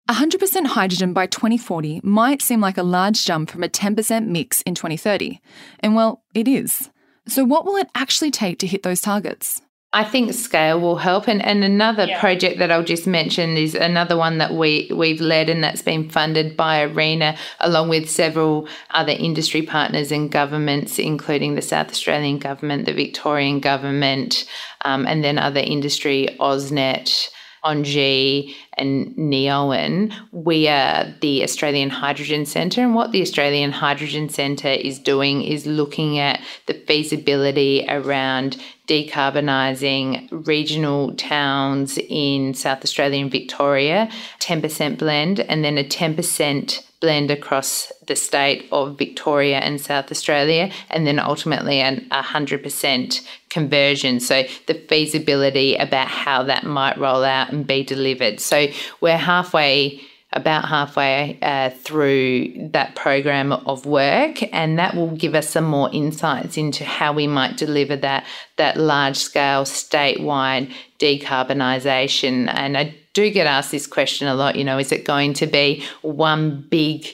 100% 0.09 0.67
hydrogen 0.69 1.12
by 1.12 1.27
2040 1.27 2.00
might 2.03 2.41
seem 2.41 2.61
like 2.61 2.79
a 2.79 2.83
large 2.83 3.25
jump 3.25 3.50
from 3.50 3.62
a 3.62 3.69
10% 3.69 4.27
mix 4.27 4.62
in 4.62 4.75
2030. 4.75 5.41
And 5.81 5.95
well, 5.95 6.23
it 6.35 6.49
is. 6.49 6.91
So, 7.27 7.45
what 7.45 7.67
will 7.67 7.77
it 7.77 7.88
actually 7.95 8.31
take 8.31 8.59
to 8.61 8.67
hit 8.67 8.83
those 8.83 9.03
targets? 9.03 9.61
I 9.95 10.04
think 10.04 10.35
scale 10.35 10.78
will 10.80 10.97
help. 10.97 11.28
And, 11.28 11.42
and 11.42 11.64
another 11.64 12.04
yeah. 12.04 12.21
project 12.21 12.59
that 12.59 12.71
I'll 12.71 12.85
just 12.85 13.07
mention 13.07 13.57
is 13.57 13.75
another 13.75 14.18
one 14.18 14.37
that 14.37 14.52
we, 14.52 14.90
we've 14.95 15.21
led 15.21 15.49
and 15.49 15.64
that's 15.64 15.80
been 15.80 16.11
funded 16.11 16.57
by 16.59 16.87
ARENA 16.87 17.38
along 17.61 17.88
with 17.88 18.11
several 18.11 18.68
other 18.90 19.12
industry 19.12 19.62
partners 19.62 20.12
and 20.12 20.30
governments, 20.30 20.99
including 20.99 21.54
the 21.54 21.62
South 21.62 21.88
Australian 21.88 22.38
government, 22.38 22.85
the 22.85 22.92
Victorian 22.92 23.61
government, 23.61 24.47
um, 24.85 25.07
and 25.07 25.25
then 25.25 25.38
other 25.38 25.61
industry, 25.61 26.37
AusNet. 26.38 27.30
ENGIE 27.65 28.57
and 28.75 29.15
Neoen, 29.17 30.15
we 30.33 30.69
are 30.69 31.12
the 31.21 31.43
Australian 31.43 31.91
Hydrogen 31.91 32.47
Centre. 32.47 32.83
And 32.83 32.95
what 32.95 33.12
the 33.12 33.23
Australian 33.23 33.73
Hydrogen 33.73 34.29
Centre 34.29 34.69
is 34.69 34.99
doing 34.99 35.43
is 35.43 35.67
looking 35.67 36.19
at 36.19 36.41
the 36.67 36.75
feasibility 36.75 37.85
around 37.88 38.57
decarbonising 38.87 40.47
regional 40.47 41.15
towns 41.15 41.99
in 42.09 42.55
South 42.55 42.83
Australia 42.83 43.21
and 43.21 43.31
Victoria, 43.31 44.09
10% 44.41 44.99
blend, 44.99 45.41
and 45.41 45.65
then 45.65 45.77
a 45.79 45.85
10% 45.85 46.88
blend 47.00 47.31
across 47.31 47.93
the 48.07 48.17
state 48.17 48.69
of 48.73 48.99
Victoria 48.99 49.59
and 49.59 49.81
South 49.81 50.11
Australia, 50.11 50.71
and 50.90 51.07
then 51.07 51.19
ultimately 51.19 51.81
a 51.81 52.00
100% 52.11 53.26
conversion. 53.50 54.21
So, 54.21 54.45
the 54.67 54.75
feasibility 54.75 55.76
about 55.76 56.09
how 56.09 56.43
that 56.45 56.64
might 56.64 56.99
roll 56.99 57.25
out 57.25 57.52
and 57.52 57.67
be 57.67 57.83
delivered. 57.83 58.40
So, 58.40 58.67
we're 59.00 59.17
halfway 59.17 60.00
about 60.32 60.66
halfway 60.66 61.38
uh, 61.40 61.70
through 61.70 62.70
that 62.73 62.94
program 62.94 63.52
of 63.52 63.87
work, 63.87 64.42
and 64.52 64.78
that 64.78 64.94
will 64.94 65.16
give 65.16 65.35
us 65.35 65.49
some 65.49 65.64
more 65.64 65.88
insights 65.92 66.58
into 66.58 66.85
how 66.85 67.12
we 67.12 67.26
might 67.26 67.56
deliver 67.56 67.97
that 67.97 68.26
that 68.56 68.76
large 68.76 69.16
scale 69.16 69.64
statewide 69.64 70.70
decarbonisation. 70.99 72.52
And 72.54 72.76
I 72.76 72.94
do 73.14 73.30
get 73.30 73.47
asked 73.47 73.70
this 73.70 73.87
question 73.87 74.28
a 74.28 74.35
lot. 74.35 74.56
You 74.56 74.64
know, 74.64 74.78
is 74.78 74.92
it 74.92 75.06
going 75.06 75.32
to 75.35 75.47
be 75.47 75.85
one 76.02 76.66
big 76.68 77.06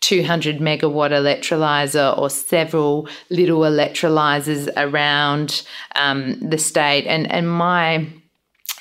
200 0.00 0.58
megawatt 0.58 1.10
electrolyzer 1.10 2.16
or 2.16 2.30
several 2.30 3.08
little 3.30 3.60
electrolyzers 3.60 4.70
around 4.76 5.66
um, 5.96 6.38
the 6.38 6.58
state? 6.58 7.04
And 7.06 7.30
and 7.32 7.50
my 7.50 8.06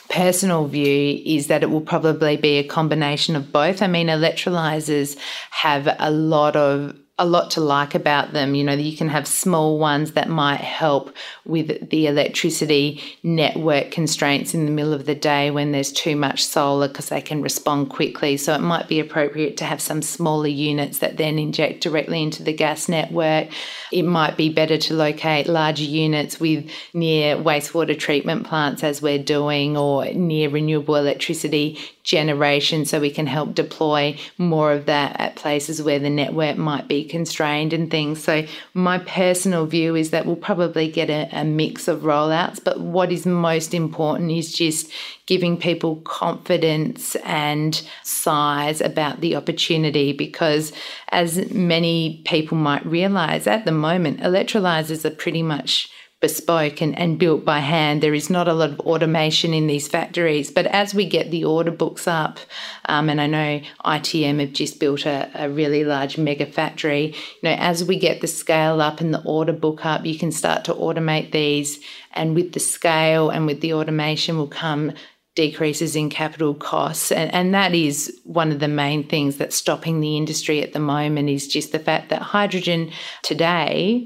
personal 0.10 0.66
view 0.66 1.22
is 1.26 1.48
that 1.48 1.64
it 1.64 1.70
will 1.70 1.82
probably 1.82 2.36
be 2.36 2.58
a 2.58 2.64
combination 2.64 3.36
of 3.36 3.52
both. 3.54 3.82
I 3.82 3.88
mean, 3.88 4.08
electrolyzers 4.08 5.18
have 5.52 5.96
a 6.00 6.12
lot 6.12 6.56
of 6.56 6.98
a 7.20 7.26
lot 7.26 7.52
to 7.52 7.62
like 7.62 7.94
about 7.94 8.32
them. 8.32 8.56
You 8.56 8.64
know, 8.64 8.74
you 8.74 8.98
can 8.98 9.10
have 9.10 9.28
small 9.28 9.78
ones 9.78 10.14
that 10.14 10.30
might 10.30 10.62
help 10.62 11.14
with 11.46 11.90
the 11.90 12.08
electricity 12.08 13.04
network 13.22 13.92
constraints 13.92 14.54
in 14.54 14.66
the 14.66 14.72
middle 14.72 14.94
of 14.94 15.06
the 15.06 15.14
day 15.14 15.52
when 15.52 15.74
there's 15.74 15.92
too 15.92 16.16
much 16.16 16.44
solar 16.44 16.88
because 16.88 17.10
they 17.10 17.22
can 17.22 17.42
respond 17.42 17.90
quickly. 17.90 18.38
So 18.38 18.56
it 18.56 18.62
might 18.62 18.88
be 18.88 19.00
appropriate 19.00 19.58
to 19.58 19.66
have 19.66 19.82
some 19.82 20.02
smaller 20.02 20.48
units 20.48 21.00
that 21.00 21.18
then 21.18 21.38
inject 21.38 21.82
directly 21.82 22.24
into 22.24 22.42
the 22.42 22.54
gas 22.54 22.88
network. 22.88 23.50
It 23.92 24.04
might 24.04 24.38
be 24.38 24.50
better 24.50 24.78
to 24.78 24.94
locate 24.94 25.48
larger 25.48 25.84
units 25.84 26.40
with 26.40 26.70
near 26.94 27.36
wastewater 27.36 28.00
treatment 28.00 28.48
plants 28.48 28.84
as 28.84 29.02
we're 29.02 29.22
doing 29.22 29.76
or 29.76 30.06
near 30.06 30.50
renewable 30.50 30.96
electricity 30.96 31.78
generation 32.10 32.86
so 32.86 33.00
we 33.00 33.12
can 33.12 33.28
help 33.28 33.54
deploy 33.54 34.18
more 34.40 34.72
of 34.72 34.88
that 34.88 35.16
at 35.20 35.36
places 35.36 35.80
where 35.80 36.00
the 36.00 36.10
network 36.10 36.58
might 36.58 36.88
be 36.88 37.06
constrained 37.06 37.72
and 37.72 37.92
things. 37.92 38.24
So, 38.24 38.48
my 38.74 38.98
personal 38.98 39.68
view 39.68 39.96
is 39.96 40.10
that 40.10 40.26
we'll 40.26 40.36
probably 40.36 40.90
get 40.90 41.12
a, 41.12 41.30
a 41.32 41.46
mix 41.46 41.88
of 41.88 42.02
rollouts, 42.02 42.64
but 42.64 42.80
what 42.80 43.12
is 43.12 43.28
most 43.28 43.76
important 43.76 44.32
is 44.32 44.52
just 44.52 44.92
giving 45.28 45.56
people 45.56 45.98
confidence 45.98 47.16
and 47.18 47.88
size 48.02 48.82
about 48.82 49.22
the 49.22 49.36
opportunity 49.36 50.12
because, 50.12 50.74
as 51.10 51.52
many 51.52 52.24
people 52.26 52.58
might 52.58 52.84
realize 52.88 53.46
at 53.46 53.66
the 53.66 53.72
moment, 53.72 54.20
electrolyzers 54.22 55.06
are 55.06 55.16
pretty 55.16 55.44
much 55.44 55.92
bespoke 56.22 56.82
and, 56.82 56.98
and 57.00 57.18
built 57.18 57.46
by 57.46 57.60
hand. 57.60 58.02
There 58.02 58.14
is 58.14 58.30
not 58.30 58.48
a 58.48 58.54
lot 58.54 58.72
of 58.72 58.80
automation 58.82 59.54
in 59.54 59.68
these 59.68 59.88
factories. 59.88 60.52
But 60.52 60.66
as 60.68 60.94
we 60.94 61.06
get 61.06 61.32
the 61.32 61.46
order 61.46 61.72
books 61.72 62.08
up, 62.08 62.40
um, 62.86 63.10
and 63.10 63.22
I 63.22 63.28
know 63.28 63.62
ITM 63.86 64.40
have 64.42 64.54
just 64.54 64.80
built 64.80 65.06
a, 65.06 65.30
a 65.34 65.50
really 65.50 65.86
large 65.86 66.18
mega 66.18 66.46
factory, 66.46 67.08
you 67.08 67.50
know, 67.50 67.56
as 67.58 67.86
we 67.86 67.98
get 67.98 68.20
the 68.20 68.28
scale 68.28 68.82
up 68.82 69.00
and 69.00 69.14
the 69.14 69.24
order 69.24 69.54
book 69.54 69.86
up, 69.86 70.06
you 70.06 70.18
can 70.18 70.32
start 70.32 70.66
to 70.66 70.74
automate 70.74 71.32
these. 71.32 71.80
And 72.14 72.36
with 72.36 72.52
the 72.52 72.60
scale 72.60 73.30
and 73.30 73.46
with 73.46 73.62
the 73.62 73.74
automation 73.74 74.38
will 74.38 74.48
come 74.48 74.94
decreases 75.36 75.96
in 75.96 76.10
capital 76.10 76.54
costs 76.54 77.14
and, 77.14 77.34
and 77.34 77.54
that 77.54 77.74
is 77.74 78.20
one 78.26 78.52
of 78.52 78.60
the 78.60 78.68
main 78.68 79.08
things 79.08 79.38
that's 79.38 79.56
stopping 79.56 80.02
the 80.02 80.18
industry 80.18 80.62
at 80.62 80.74
the 80.74 80.80
moment 80.80 81.30
is 81.30 81.48
just 81.48 81.72
the 81.72 81.80
fact 81.80 82.10
that 82.10 82.22
hydrogen 82.22 82.92
today 83.22 84.06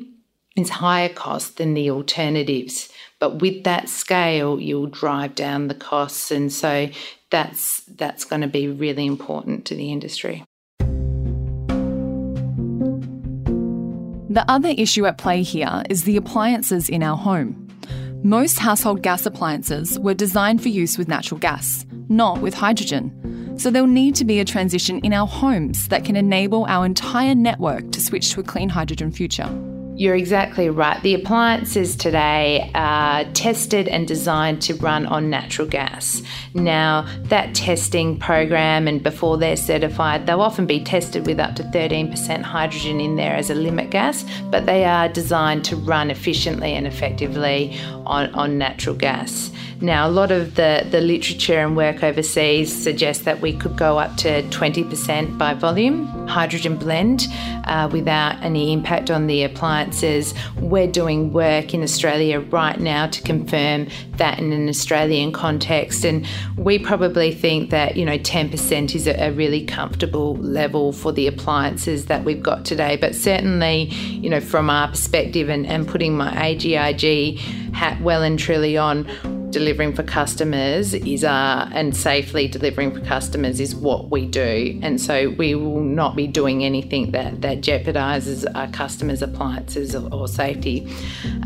is 0.55 0.69
higher 0.69 1.09
cost 1.09 1.57
than 1.57 1.73
the 1.73 1.89
alternatives. 1.89 2.89
But 3.19 3.41
with 3.41 3.63
that 3.63 3.89
scale, 3.89 4.59
you'll 4.59 4.87
drive 4.87 5.35
down 5.35 5.67
the 5.67 5.75
costs. 5.75 6.31
And 6.31 6.51
so 6.51 6.89
that's 7.31 7.81
that's 7.85 8.25
going 8.25 8.41
to 8.41 8.47
be 8.47 8.67
really 8.67 9.05
important 9.05 9.65
to 9.65 9.75
the 9.75 9.91
industry. 9.91 10.43
The 14.29 14.45
other 14.47 14.69
issue 14.69 15.05
at 15.05 15.19
play 15.19 15.43
here 15.43 15.83
is 15.89 16.03
the 16.03 16.17
appliances 16.17 16.89
in 16.89 17.03
our 17.03 17.17
home. 17.17 17.67
Most 18.23 18.57
household 18.57 19.03
gas 19.03 19.25
appliances 19.25 19.99
were 19.99 20.13
designed 20.13 20.61
for 20.61 20.69
use 20.69 20.97
with 20.97 21.07
natural 21.07 21.39
gas, 21.39 21.85
not 22.09 22.41
with 22.41 22.53
hydrogen. 22.53 23.59
So 23.59 23.69
there'll 23.69 23.87
need 23.87 24.15
to 24.15 24.25
be 24.25 24.39
a 24.39 24.45
transition 24.45 24.99
in 24.99 25.13
our 25.13 25.27
homes 25.27 25.87
that 25.89 26.03
can 26.05 26.15
enable 26.15 26.65
our 26.65 26.85
entire 26.85 27.35
network 27.35 27.91
to 27.91 28.01
switch 28.01 28.31
to 28.31 28.39
a 28.39 28.43
clean 28.43 28.69
hydrogen 28.69 29.11
future. 29.11 29.49
You're 29.95 30.15
exactly 30.15 30.71
right. 30.71 31.01
The 31.03 31.13
appliances 31.13 31.95
today 31.95 32.71
are 32.73 33.25
tested 33.33 33.87
and 33.87 34.07
designed 34.07 34.59
to 34.63 34.73
run 34.75 35.05
on 35.05 35.29
natural 35.29 35.67
gas. 35.67 36.23
Now, 36.55 37.05
that 37.25 37.53
testing 37.53 38.17
program 38.17 38.87
and 38.87 39.03
before 39.03 39.37
they're 39.37 39.55
certified, 39.55 40.25
they'll 40.25 40.41
often 40.41 40.65
be 40.65 40.83
tested 40.83 41.27
with 41.27 41.39
up 41.39 41.55
to 41.57 41.63
13% 41.63 42.41
hydrogen 42.41 42.99
in 42.99 43.17
there 43.17 43.35
as 43.35 43.51
a 43.51 43.55
limit 43.55 43.91
gas, 43.91 44.25
but 44.49 44.65
they 44.65 44.83
are 44.83 45.09
designed 45.09 45.63
to 45.65 45.75
run 45.75 46.09
efficiently 46.09 46.73
and 46.73 46.87
effectively 46.87 47.79
on, 48.07 48.33
on 48.33 48.57
natural 48.57 48.95
gas. 48.95 49.51
Now, 49.79 50.07
a 50.07 50.11
lot 50.11 50.31
of 50.31 50.55
the, 50.55 50.87
the 50.89 51.01
literature 51.01 51.59
and 51.59 51.75
work 51.75 52.03
overseas 52.03 52.73
suggests 52.73 53.25
that 53.25 53.41
we 53.41 53.53
could 53.53 53.75
go 53.75 53.99
up 53.99 54.15
to 54.17 54.41
20% 54.43 55.37
by 55.37 55.53
volume 55.53 56.07
hydrogen 56.27 56.77
blend 56.77 57.27
uh, 57.65 57.89
without 57.91 58.41
any 58.41 58.73
impact 58.73 59.11
on 59.11 59.27
the 59.27 59.43
We're 60.57 60.91
doing 60.91 61.33
work 61.33 61.73
in 61.73 61.83
Australia 61.83 62.39
right 62.39 62.79
now 62.79 63.07
to 63.07 63.21
confirm 63.21 63.87
that 64.17 64.39
in 64.39 64.51
an 64.51 64.69
Australian 64.69 65.31
context, 65.31 66.05
and 66.05 66.27
we 66.57 66.79
probably 66.79 67.33
think 67.33 67.69
that 67.71 67.97
you 67.97 68.05
know 68.05 68.17
10% 68.17 68.95
is 68.95 69.07
a, 69.07 69.33
really 69.33 69.65
comfortable 69.65 70.35
level 70.35 70.93
for 70.93 71.11
the 71.11 71.25
appliances 71.25 72.05
that 72.05 72.23
we've 72.23 72.43
got 72.43 72.65
today. 72.65 72.97
But 72.97 73.15
certainly, 73.15 73.85
you 73.85 74.29
know, 74.29 74.39
from 74.39 74.69
our 74.69 74.89
perspective 74.89 75.49
and, 75.49 75.65
and 75.65 75.87
putting 75.87 76.15
my 76.15 76.31
AGIG 76.49 77.39
hat 77.73 77.99
well 78.01 78.21
and 78.21 78.37
truly 78.37 78.77
on 78.77 79.07
delivering 79.53 79.93
for 79.93 80.03
customers 80.03 80.93
is 80.93 81.23
uh, 81.23 81.69
and 81.71 81.95
safely 81.95 82.47
delivering 82.47 82.91
for 82.93 82.99
customers 83.01 83.59
is 83.59 83.75
what 83.75 84.09
we 84.09 84.25
do. 84.25 84.79
And 84.81 84.99
so 84.99 85.29
we 85.37 85.55
will 85.55 85.83
not 85.83 86.15
be 86.15 86.27
doing 86.27 86.65
anything 86.65 87.11
that 87.11 87.41
that 87.41 87.61
jeopardizes 87.61 88.45
our 88.55 88.67
customers 88.69 89.21
appliances 89.21 89.95
or, 89.95 90.11
or 90.13 90.27
safety. 90.27 90.91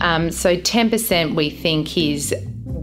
Um, 0.01 0.31
so 0.31 0.57
10% 0.57 1.35
we 1.35 1.49
think 1.49 1.97
is 1.97 2.33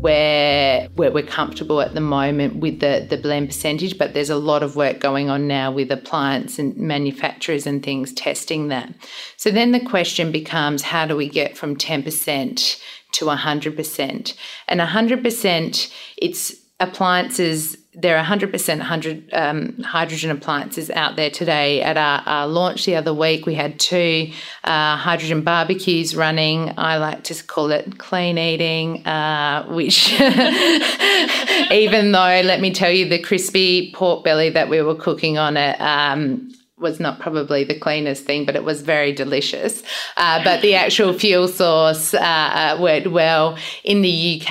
where 0.04 0.86
where 0.96 1.10
we're 1.10 1.24
comfortable 1.24 1.80
at 1.80 1.94
the 1.94 2.00
moment 2.00 2.56
with 2.56 2.80
the 2.80 3.06
the 3.08 3.16
blend 3.16 3.48
percentage 3.48 3.96
but 3.96 4.12
there's 4.12 4.28
a 4.28 4.36
lot 4.36 4.62
of 4.62 4.76
work 4.76 4.98
going 4.98 5.30
on 5.30 5.48
now 5.48 5.72
with 5.72 5.90
appliance 5.90 6.58
and 6.58 6.76
manufacturers 6.76 7.66
and 7.66 7.82
things 7.82 8.12
testing 8.12 8.68
that. 8.68 8.92
So 9.38 9.50
then 9.50 9.72
the 9.72 9.80
question 9.80 10.30
becomes 10.30 10.82
how 10.82 11.06
do 11.06 11.16
we 11.16 11.28
get 11.28 11.56
from 11.56 11.74
10% 11.76 12.82
to 13.14 13.26
100%. 13.26 14.34
And 14.68 14.80
100%, 14.80 15.92
it's 16.16 16.54
appliances 16.80 17.76
there 17.94 18.18
are 18.18 18.24
100% 18.24 18.78
100 18.78 19.32
um, 19.32 19.80
hydrogen 19.82 20.30
appliances 20.30 20.90
out 20.90 21.16
there 21.16 21.30
today. 21.30 21.80
At 21.80 21.96
our, 21.96 22.22
our, 22.26 22.46
launch 22.46 22.86
the 22.86 22.96
other 22.96 23.14
week, 23.14 23.46
we 23.46 23.54
had 23.54 23.78
two 23.78 24.30
uh, 24.64 24.96
hydrogen 24.96 25.42
barbecues 25.42 26.16
running. 26.16 26.74
I 26.76 26.96
like 26.96 27.22
to 27.24 27.34
call 27.44 27.70
it 27.70 27.98
clean 27.98 28.36
eating, 28.36 29.06
uh, 29.06 29.64
which, 29.68 30.12
even 31.70 32.12
though, 32.12 32.40
let 32.44 32.60
me 32.60 32.72
tell 32.72 32.90
you, 32.90 33.08
the 33.08 33.20
crispy 33.20 33.92
pork 33.92 34.24
belly 34.24 34.50
that 34.50 34.68
we 34.68 34.82
were 34.82 34.96
cooking 34.96 35.38
on 35.38 35.56
it 35.56 35.80
um, 35.80 36.52
was 36.84 37.00
not 37.00 37.18
probably 37.18 37.64
the 37.64 37.74
cleanest 37.74 38.24
thing, 38.24 38.44
but 38.44 38.54
it 38.54 38.62
was 38.62 38.82
very 38.82 39.10
delicious. 39.10 39.82
Uh, 40.18 40.44
but 40.44 40.60
the 40.60 40.74
actual 40.74 41.14
fuel 41.14 41.48
source 41.48 42.12
uh, 42.12 42.18
uh 42.18 42.78
worked 42.78 43.08
well. 43.08 43.56
In 43.82 44.02
the 44.02 44.14
UK, 44.34 44.50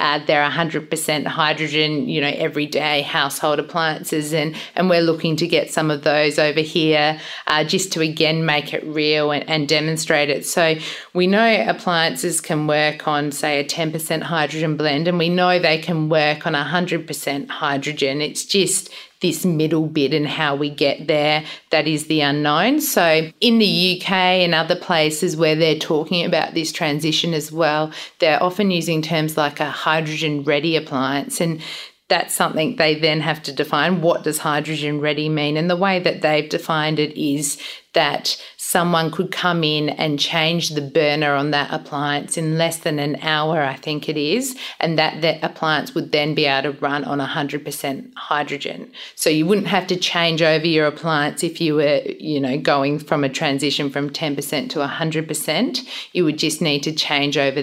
uh, 0.00 0.24
there 0.26 0.42
are 0.42 0.50
100% 0.50 1.26
hydrogen, 1.26 2.08
you 2.08 2.20
know, 2.22 2.32
everyday 2.34 3.02
household 3.02 3.58
appliances, 3.58 4.32
and, 4.32 4.56
and 4.74 4.88
we're 4.88 5.02
looking 5.02 5.36
to 5.36 5.46
get 5.46 5.70
some 5.70 5.90
of 5.90 6.02
those 6.02 6.38
over 6.38 6.60
here 6.60 7.20
uh, 7.46 7.62
just 7.62 7.92
to 7.92 8.00
again 8.00 8.46
make 8.46 8.72
it 8.72 8.82
real 8.84 9.30
and, 9.30 9.48
and 9.48 9.68
demonstrate 9.68 10.30
it. 10.30 10.46
So 10.46 10.76
we 11.12 11.26
know 11.26 11.64
appliances 11.68 12.40
can 12.40 12.66
work 12.66 13.06
on, 13.06 13.30
say, 13.32 13.60
a 13.60 13.64
10% 13.64 14.22
hydrogen 14.22 14.78
blend, 14.78 15.08
and 15.08 15.18
we 15.18 15.28
know 15.28 15.58
they 15.58 15.78
can 15.78 16.08
work 16.08 16.46
on 16.46 16.54
100% 16.54 17.48
hydrogen. 17.50 18.22
It's 18.22 18.46
just 18.46 18.90
this 19.20 19.44
middle 19.44 19.86
bit 19.86 20.12
and 20.12 20.26
how 20.26 20.54
we 20.54 20.70
get 20.70 21.06
there 21.06 21.44
that 21.70 21.86
is 21.86 22.06
the 22.06 22.20
unknown 22.20 22.80
so 22.80 23.30
in 23.40 23.58
the 23.58 23.98
UK 24.00 24.10
and 24.10 24.54
other 24.54 24.76
places 24.76 25.36
where 25.36 25.54
they're 25.54 25.78
talking 25.78 26.24
about 26.24 26.54
this 26.54 26.72
transition 26.72 27.34
as 27.34 27.50
well 27.50 27.92
they're 28.18 28.42
often 28.42 28.70
using 28.70 29.02
terms 29.02 29.36
like 29.36 29.60
a 29.60 29.70
hydrogen 29.70 30.42
ready 30.42 30.76
appliance 30.76 31.40
and 31.40 31.62
that's 32.08 32.34
something 32.34 32.76
they 32.76 32.94
then 32.94 33.20
have 33.20 33.42
to 33.42 33.52
define. 33.52 34.00
What 34.00 34.22
does 34.22 34.38
hydrogen 34.38 35.00
ready 35.00 35.28
mean? 35.28 35.56
And 35.56 35.68
the 35.68 35.76
way 35.76 35.98
that 35.98 36.22
they've 36.22 36.48
defined 36.48 36.98
it 36.98 37.20
is 37.20 37.60
that 37.94 38.40
someone 38.66 39.12
could 39.12 39.30
come 39.30 39.62
in 39.62 39.90
and 39.90 40.18
change 40.18 40.70
the 40.70 40.80
burner 40.80 41.34
on 41.34 41.52
that 41.52 41.72
appliance 41.72 42.36
in 42.36 42.58
less 42.58 42.78
than 42.78 42.98
an 42.98 43.14
hour, 43.22 43.62
I 43.62 43.76
think 43.76 44.08
it 44.08 44.16
is, 44.16 44.58
and 44.80 44.98
that 44.98 45.22
that 45.22 45.38
appliance 45.44 45.94
would 45.94 46.10
then 46.10 46.34
be 46.34 46.46
able 46.46 46.72
to 46.72 46.78
run 46.80 47.04
on 47.04 47.20
100% 47.20 48.12
hydrogen. 48.16 48.90
So 49.14 49.30
you 49.30 49.46
wouldn't 49.46 49.68
have 49.68 49.86
to 49.86 49.96
change 49.96 50.42
over 50.42 50.66
your 50.66 50.88
appliance 50.88 51.44
if 51.44 51.60
you 51.60 51.76
were, 51.76 52.02
you 52.18 52.40
know, 52.40 52.58
going 52.58 52.98
from 52.98 53.22
a 53.22 53.28
transition 53.28 53.88
from 53.88 54.10
10% 54.10 54.70
to 54.70 54.80
100%. 54.80 55.88
You 56.12 56.24
would 56.24 56.38
just 56.38 56.60
need 56.60 56.82
to 56.82 56.92
change 56.92 57.38
over 57.38 57.62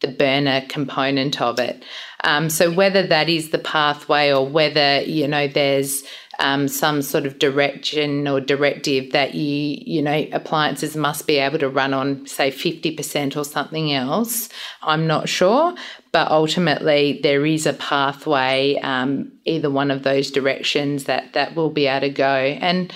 the 0.00 0.08
burner 0.08 0.62
component 0.68 1.40
of 1.40 1.58
it. 1.58 1.82
Um, 2.22 2.50
so 2.50 2.70
whether 2.72 3.06
that 3.06 3.28
is 3.28 3.50
the 3.50 3.58
pathway 3.58 4.32
or 4.32 4.46
whether 4.46 5.00
you 5.02 5.26
know 5.28 5.48
there's 5.48 6.02
um, 6.38 6.68
some 6.68 7.02
sort 7.02 7.26
of 7.26 7.38
direction 7.38 8.26
or 8.28 8.40
directive 8.40 9.12
that 9.12 9.34
you 9.34 9.78
you 9.84 10.02
know 10.02 10.26
appliances 10.32 10.96
must 10.96 11.26
be 11.26 11.36
able 11.38 11.58
to 11.58 11.68
run 11.68 11.94
on 11.94 12.26
say 12.26 12.50
50% 12.50 13.36
or 13.36 13.44
something 13.44 13.92
else. 13.92 14.48
I'm 14.82 15.06
not 15.06 15.28
sure 15.28 15.74
but 16.12 16.30
ultimately 16.30 17.20
there 17.22 17.44
is 17.44 17.66
a 17.66 17.74
pathway 17.74 18.78
um, 18.82 19.32
either 19.44 19.70
one 19.70 19.90
of 19.90 20.02
those 20.02 20.30
directions 20.30 21.04
that 21.04 21.32
that 21.34 21.54
will 21.54 21.70
be 21.70 21.86
able 21.86 22.00
to 22.00 22.10
go. 22.10 22.36
And 22.60 22.92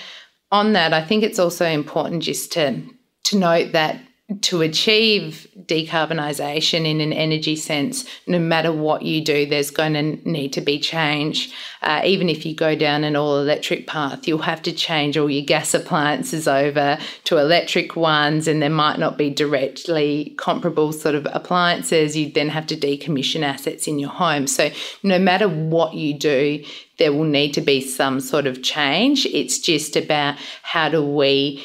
on 0.53 0.73
that 0.73 0.93
i 0.93 1.05
think 1.05 1.23
it's 1.23 1.39
also 1.39 1.67
important 1.67 2.23
just 2.23 2.53
to 2.53 2.83
to 3.25 3.39
note 3.39 3.73
that 3.73 4.01
to 4.43 4.63
achieve 4.63 5.49
decarbonisation 5.67 6.87
in 6.87 7.01
an 7.01 7.13
energy 7.13 7.57
sense, 7.57 8.05
no 8.29 8.39
matter 8.39 8.73
what 8.73 9.03
you 9.03 9.25
do, 9.25 9.45
there's 9.45 9.71
going 9.71 9.95
to 9.95 10.31
need 10.31 10.53
to 10.53 10.61
be 10.61 10.79
change. 10.79 11.53
Uh, 11.83 12.01
even 12.05 12.29
if 12.29 12.47
you 12.47 12.55
go 12.55 12.77
down 12.77 13.03
an 13.03 13.17
all 13.17 13.39
electric 13.39 13.89
path, 13.89 14.29
you'll 14.29 14.39
have 14.39 14.63
to 14.63 14.73
change 14.73 15.17
all 15.17 15.29
your 15.29 15.45
gas 15.45 15.75
appliances 15.75 16.47
over 16.47 16.97
to 17.25 17.39
electric 17.39 17.97
ones, 17.97 18.47
and 18.47 18.63
there 18.63 18.71
might 18.71 18.99
not 18.99 19.19
be 19.19 19.31
directly 19.31 20.33
comparable 20.39 20.93
sort 20.93 21.17
of 21.17 21.27
appliances. 21.33 22.17
You 22.17 22.31
then 22.31 22.51
have 22.51 22.67
to 22.69 22.77
decommission 22.77 23.43
assets 23.43 23.89
in 23.89 23.99
your 23.99 24.11
home. 24.11 24.47
So, 24.47 24.71
no 25.03 25.19
matter 25.19 25.49
what 25.49 25.95
you 25.95 26.15
do, 26.15 26.65
there 26.99 27.13
will 27.13 27.25
need 27.25 27.53
to 27.55 27.61
be 27.61 27.81
some 27.81 28.21
sort 28.21 28.47
of 28.47 28.63
change. 28.63 29.27
It's 29.27 29.59
just 29.59 29.97
about 29.97 30.37
how 30.63 30.89
do 30.89 31.05
we 31.05 31.65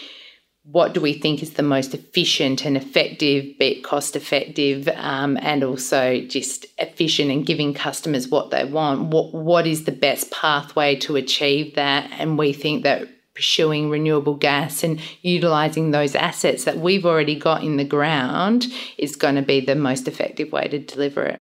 what 0.71 0.93
do 0.93 1.01
we 1.01 1.13
think 1.13 1.43
is 1.43 1.53
the 1.53 1.63
most 1.63 1.93
efficient 1.93 2.65
and 2.65 2.75
effective, 2.75 3.57
be 3.59 3.67
it 3.67 3.83
cost 3.83 4.15
effective, 4.15 4.89
um, 4.95 5.37
and 5.41 5.63
also 5.63 6.21
just 6.21 6.65
efficient 6.79 7.29
and 7.29 7.45
giving 7.45 7.73
customers 7.73 8.29
what 8.29 8.49
they 8.49 8.65
want? 8.65 9.09
What 9.13 9.33
what 9.33 9.67
is 9.67 9.83
the 9.83 9.91
best 9.91 10.31
pathway 10.31 10.95
to 10.97 11.15
achieve 11.15 11.75
that? 11.75 12.09
And 12.13 12.37
we 12.37 12.51
think 12.51 12.83
that 12.83 13.07
pursuing 13.35 13.89
renewable 13.89 14.35
gas 14.35 14.83
and 14.83 14.99
utilizing 15.21 15.91
those 15.91 16.15
assets 16.15 16.63
that 16.63 16.77
we've 16.77 17.05
already 17.05 17.37
got 17.37 17.63
in 17.63 17.77
the 17.77 17.83
ground 17.83 18.65
is 18.97 19.15
going 19.15 19.35
to 19.35 19.41
be 19.41 19.59
the 19.59 19.75
most 19.75 20.07
effective 20.07 20.51
way 20.51 20.67
to 20.67 20.79
deliver 20.79 21.25
it. 21.25 21.37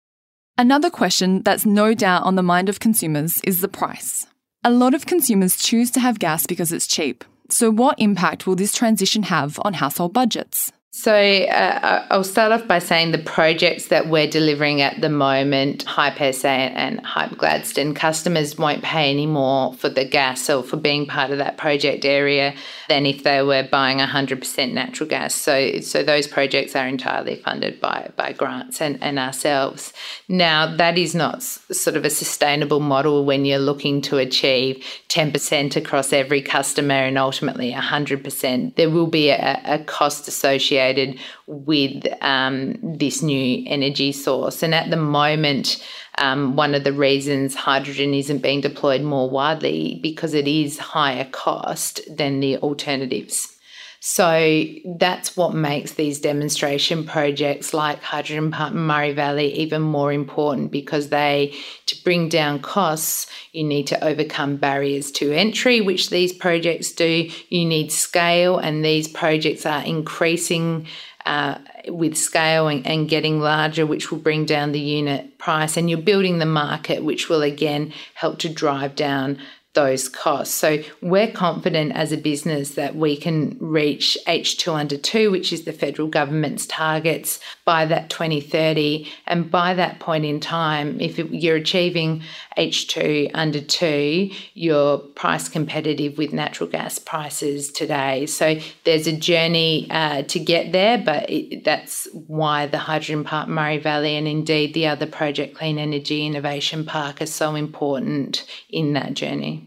Another 0.58 0.90
question 0.90 1.42
that's 1.42 1.66
no 1.66 1.94
doubt 1.94 2.24
on 2.24 2.34
the 2.34 2.42
mind 2.42 2.68
of 2.68 2.80
consumers 2.80 3.40
is 3.44 3.60
the 3.60 3.68
price. 3.68 4.26
A 4.64 4.70
lot 4.70 4.94
of 4.94 5.06
consumers 5.06 5.56
choose 5.56 5.90
to 5.92 6.00
have 6.00 6.18
gas 6.18 6.46
because 6.46 6.72
it's 6.72 6.86
cheap 6.86 7.24
so, 7.52 7.70
what 7.70 7.98
impact 7.98 8.46
will 8.46 8.56
this 8.56 8.72
transition 8.72 9.24
have 9.24 9.58
on 9.62 9.74
household 9.74 10.14
budgets? 10.14 10.72
So, 10.94 11.14
uh, 11.14 12.06
I'll 12.10 12.22
start 12.22 12.52
off 12.52 12.68
by 12.68 12.78
saying 12.78 13.12
the 13.12 13.18
projects 13.18 13.86
that 13.86 14.08
we're 14.08 14.26
delivering 14.26 14.82
at 14.82 15.00
the 15.00 15.08
moment, 15.08 15.86
HyP 15.86 16.34
SA 16.34 16.48
and 16.48 17.02
HyP 17.02 17.38
Gladstone, 17.38 17.94
customers 17.94 18.58
won't 18.58 18.82
pay 18.82 19.08
any 19.08 19.24
more 19.24 19.72
for 19.72 19.88
the 19.88 20.04
gas 20.04 20.50
or 20.50 20.62
for 20.62 20.76
being 20.76 21.06
part 21.06 21.30
of 21.30 21.38
that 21.38 21.56
project 21.56 22.04
area 22.04 22.54
than 22.90 23.06
if 23.06 23.22
they 23.22 23.42
were 23.42 23.62
buying 23.62 24.00
100% 24.00 24.72
natural 24.74 25.08
gas. 25.08 25.34
So, 25.34 25.80
so 25.80 26.02
those 26.02 26.26
projects 26.26 26.76
are 26.76 26.86
entirely 26.86 27.36
funded 27.36 27.80
by, 27.80 28.10
by 28.16 28.34
grants 28.34 28.82
and, 28.82 29.02
and 29.02 29.18
ourselves. 29.18 29.94
Now, 30.28 30.76
that 30.76 30.98
is 30.98 31.14
not 31.14 31.42
sort 31.42 31.96
of 31.96 32.04
a 32.04 32.10
sustainable 32.10 32.80
model 32.80 33.24
when 33.24 33.46
you're 33.46 33.58
looking 33.58 34.02
to 34.02 34.18
achieve 34.18 34.84
10% 35.08 35.74
across 35.74 36.12
every 36.12 36.42
customer 36.42 36.96
and 36.96 37.16
ultimately 37.16 37.72
100%. 37.72 38.74
There 38.74 38.90
will 38.90 39.06
be 39.06 39.30
a, 39.30 39.62
a 39.64 39.78
cost 39.84 40.28
associated 40.28 40.81
associated 40.82 41.20
with 41.46 42.06
um, 42.22 42.78
this 42.82 43.22
new 43.22 43.64
energy 43.66 44.12
source. 44.12 44.62
And 44.62 44.74
at 44.74 44.90
the 44.90 44.96
moment, 44.96 45.82
um, 46.18 46.56
one 46.56 46.74
of 46.74 46.84
the 46.84 46.92
reasons 46.92 47.54
hydrogen 47.54 48.14
isn't 48.14 48.42
being 48.42 48.60
deployed 48.60 49.02
more 49.02 49.30
widely 49.30 50.00
because 50.02 50.34
it 50.34 50.46
is 50.48 50.78
higher 50.78 51.24
cost 51.30 52.00
than 52.10 52.40
the 52.40 52.58
alternatives. 52.58 53.58
So 54.04 54.64
that's 54.98 55.36
what 55.36 55.54
makes 55.54 55.92
these 55.92 56.18
demonstration 56.18 57.06
projects 57.06 57.72
like 57.72 58.02
Hydrogen 58.02 58.50
Park 58.50 58.74
Murray 58.74 59.12
Valley 59.12 59.54
even 59.54 59.80
more 59.80 60.12
important 60.12 60.72
because 60.72 61.10
they, 61.10 61.54
to 61.86 61.94
bring 62.02 62.28
down 62.28 62.58
costs, 62.58 63.28
you 63.52 63.62
need 63.62 63.86
to 63.86 64.04
overcome 64.04 64.56
barriers 64.56 65.12
to 65.12 65.30
entry, 65.30 65.80
which 65.80 66.10
these 66.10 66.32
projects 66.32 66.90
do. 66.90 67.30
You 67.48 67.64
need 67.64 67.92
scale, 67.92 68.58
and 68.58 68.84
these 68.84 69.06
projects 69.06 69.64
are 69.64 69.84
increasing. 69.84 70.88
Uh, 71.24 71.58
with 71.86 72.16
scale 72.16 72.66
and, 72.66 72.84
and, 72.84 73.08
getting 73.08 73.38
larger, 73.38 73.86
which 73.86 74.10
will 74.10 74.18
bring 74.18 74.44
down 74.44 74.72
the 74.72 74.80
unit 74.80 75.38
price, 75.38 75.76
and 75.76 75.88
you're 75.88 76.00
building 76.00 76.40
the 76.40 76.46
market, 76.46 77.04
which 77.04 77.28
will 77.28 77.42
again 77.42 77.92
help 78.14 78.40
to 78.40 78.48
drive 78.48 78.96
down 78.96 79.38
those 79.74 80.06
costs. 80.06 80.54
So 80.54 80.82
we're 81.00 81.30
confident 81.32 81.92
as 81.92 82.12
a 82.12 82.18
business 82.18 82.74
that 82.74 82.94
we 82.94 83.16
can 83.16 83.56
reach 83.58 84.18
H2 84.26 84.74
under 84.74 84.98
2, 84.98 85.30
which 85.30 85.50
is 85.50 85.64
the 85.64 85.72
federal 85.72 86.08
government's 86.08 86.66
targets 86.66 87.40
by 87.64 87.86
that 87.86 88.10
2030. 88.10 89.10
And 89.26 89.50
by 89.50 89.72
that 89.74 89.98
point 89.98 90.26
in 90.26 90.40
time, 90.40 91.00
if 91.00 91.18
you're 91.18 91.56
achieving 91.56 92.22
H2 92.58 93.30
under 93.32 93.62
2, 93.62 94.30
you're 94.52 94.98
price 94.98 95.48
competitive 95.48 96.18
with 96.18 96.34
natural 96.34 96.68
gas 96.68 96.98
prices 96.98 97.72
today. 97.72 98.26
So 98.26 98.58
there's 98.84 99.06
a 99.06 99.16
journey 99.16 99.86
uh, 99.90 100.22
to 100.24 100.38
get 100.38 100.72
there, 100.72 100.98
but 100.98 101.30
it, 101.30 101.64
that's 101.64 102.08
why 102.12 102.66
the 102.66 102.78
Hydrogen 102.78 103.24
Park 103.24 103.48
Murray 103.48 103.78
Valley 103.78 104.16
and 104.16 104.28
indeed 104.28 104.74
the 104.74 104.86
other 104.86 105.06
project, 105.06 105.56
Clean 105.56 105.78
Energy 105.78 106.26
Innovation 106.26 106.84
Park, 106.84 107.22
are 107.22 107.26
so 107.26 107.54
important 107.54 108.44
in 108.68 108.92
that 108.92 109.14
journey. 109.14 109.61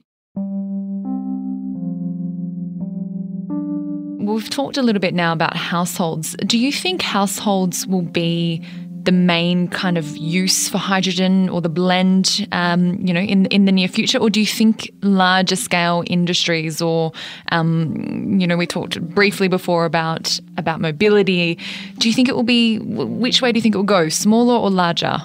We've 4.25 4.49
talked 4.49 4.77
a 4.77 4.81
little 4.81 4.99
bit 4.99 5.13
now 5.13 5.33
about 5.33 5.55
households. 5.55 6.35
Do 6.45 6.57
you 6.57 6.71
think 6.71 7.01
households 7.01 7.87
will 7.87 8.01
be 8.01 8.61
the 9.05 9.11
main 9.11 9.67
kind 9.67 9.97
of 9.97 10.17
use 10.17 10.67
for 10.67 10.79
hydrogen 10.79 11.47
or 11.49 11.61
the 11.61 11.69
blend, 11.69 12.47
um, 12.51 12.95
you 12.95 13.13
know, 13.13 13.21
in 13.21 13.45
in 13.47 13.65
the 13.65 13.71
near 13.71 13.87
future, 13.87 14.17
or 14.17 14.29
do 14.29 14.39
you 14.39 14.45
think 14.45 14.91
larger 15.01 15.55
scale 15.55 16.03
industries, 16.07 16.81
or 16.81 17.11
um, 17.51 18.39
you 18.39 18.47
know, 18.47 18.57
we 18.57 18.65
talked 18.65 18.99
briefly 19.01 19.47
before 19.47 19.85
about 19.85 20.39
about 20.57 20.81
mobility. 20.81 21.59
Do 21.99 22.09
you 22.09 22.13
think 22.13 22.27
it 22.27 22.35
will 22.35 22.43
be 22.43 22.79
which 22.79 23.41
way 23.41 23.51
do 23.51 23.57
you 23.57 23.61
think 23.61 23.75
it 23.75 23.77
will 23.77 23.83
go, 23.83 24.09
smaller 24.09 24.55
or 24.55 24.69
larger? 24.69 25.17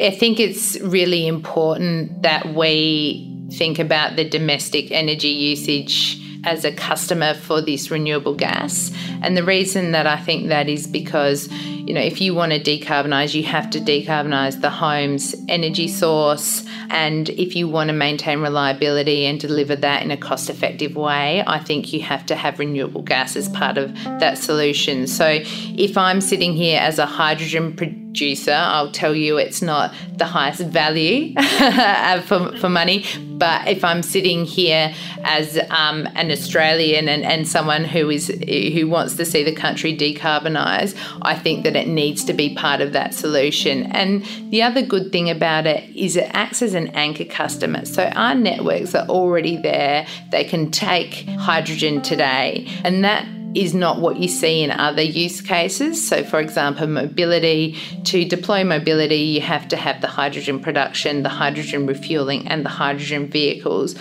I 0.00 0.10
think 0.10 0.40
it's 0.40 0.80
really 0.80 1.26
important 1.26 2.22
that 2.22 2.54
we 2.54 3.37
think 3.52 3.78
about 3.78 4.16
the 4.16 4.28
domestic 4.28 4.90
energy 4.90 5.28
usage 5.28 6.20
as 6.44 6.64
a 6.64 6.72
customer 6.72 7.34
for 7.34 7.60
this 7.60 7.90
renewable 7.90 8.34
gas. 8.34 8.92
And 9.22 9.36
the 9.36 9.42
reason 9.42 9.92
that 9.92 10.06
I 10.06 10.16
think 10.16 10.48
that 10.48 10.68
is 10.68 10.86
because, 10.86 11.50
you 11.50 11.92
know, 11.92 12.00
if 12.00 12.20
you 12.20 12.34
want 12.34 12.52
to 12.52 12.60
decarbonise, 12.60 13.34
you 13.34 13.42
have 13.44 13.70
to 13.70 13.80
decarbonise 13.80 14.60
the 14.60 14.70
home's 14.70 15.34
energy 15.48 15.88
source. 15.88 16.64
And 16.90 17.28
if 17.30 17.56
you 17.56 17.68
want 17.68 17.88
to 17.88 17.94
maintain 17.94 18.40
reliability 18.40 19.26
and 19.26 19.40
deliver 19.40 19.76
that 19.76 20.02
in 20.02 20.10
a 20.10 20.16
cost 20.16 20.48
effective 20.48 20.96
way, 20.96 21.42
I 21.46 21.58
think 21.58 21.92
you 21.92 22.00
have 22.02 22.24
to 22.26 22.36
have 22.36 22.58
renewable 22.58 23.02
gas 23.02 23.36
as 23.36 23.48
part 23.48 23.76
of 23.76 23.92
that 24.04 24.38
solution. 24.38 25.06
So 25.06 25.40
if 25.42 25.98
I'm 25.98 26.20
sitting 26.20 26.52
here 26.52 26.80
as 26.80 26.98
a 26.98 27.06
hydrogen 27.06 27.74
producer, 27.74 28.07
I'll 28.52 28.90
tell 28.90 29.14
you 29.14 29.38
it's 29.38 29.62
not 29.62 29.94
the 30.16 30.24
highest 30.24 30.62
value 30.62 31.34
for, 32.22 32.56
for 32.56 32.68
money, 32.68 33.04
but 33.38 33.68
if 33.68 33.84
I'm 33.84 34.02
sitting 34.02 34.44
here 34.44 34.92
as 35.24 35.58
um, 35.70 36.08
an 36.14 36.30
Australian 36.30 37.08
and, 37.08 37.24
and 37.24 37.46
someone 37.46 37.84
who 37.84 38.10
is 38.10 38.28
who 38.28 38.88
wants 38.88 39.16
to 39.16 39.24
see 39.24 39.44
the 39.44 39.54
country 39.54 39.96
decarbonise, 39.96 40.96
I 41.22 41.34
think 41.36 41.64
that 41.64 41.76
it 41.76 41.86
needs 41.86 42.24
to 42.24 42.32
be 42.32 42.54
part 42.54 42.80
of 42.80 42.92
that 42.92 43.14
solution. 43.14 43.84
And 43.92 44.24
the 44.50 44.62
other 44.62 44.82
good 44.82 45.12
thing 45.12 45.30
about 45.30 45.66
it 45.66 45.88
is 45.94 46.16
it 46.16 46.28
acts 46.32 46.62
as 46.62 46.74
an 46.74 46.88
anchor 46.88 47.24
customer. 47.24 47.84
So 47.84 48.04
our 48.04 48.34
networks 48.34 48.94
are 48.94 49.06
already 49.06 49.56
there. 49.56 50.06
They 50.30 50.44
can 50.44 50.70
take 50.70 51.26
hydrogen 51.38 52.02
today, 52.02 52.66
and 52.84 53.04
that 53.04 53.26
is 53.54 53.74
not 53.74 54.00
what 54.00 54.16
you 54.18 54.28
see 54.28 54.62
in 54.62 54.70
other 54.70 55.02
use 55.02 55.40
cases. 55.40 56.06
So, 56.06 56.22
for 56.22 56.40
example, 56.40 56.86
mobility, 56.86 57.76
to 58.04 58.24
deploy 58.24 58.64
mobility, 58.64 59.16
you 59.16 59.40
have 59.40 59.68
to 59.68 59.76
have 59.76 60.00
the 60.00 60.06
hydrogen 60.06 60.60
production, 60.60 61.22
the 61.22 61.28
hydrogen 61.28 61.86
refueling, 61.86 62.46
and 62.48 62.64
the 62.64 62.70
hydrogen 62.70 63.28
vehicles 63.28 63.94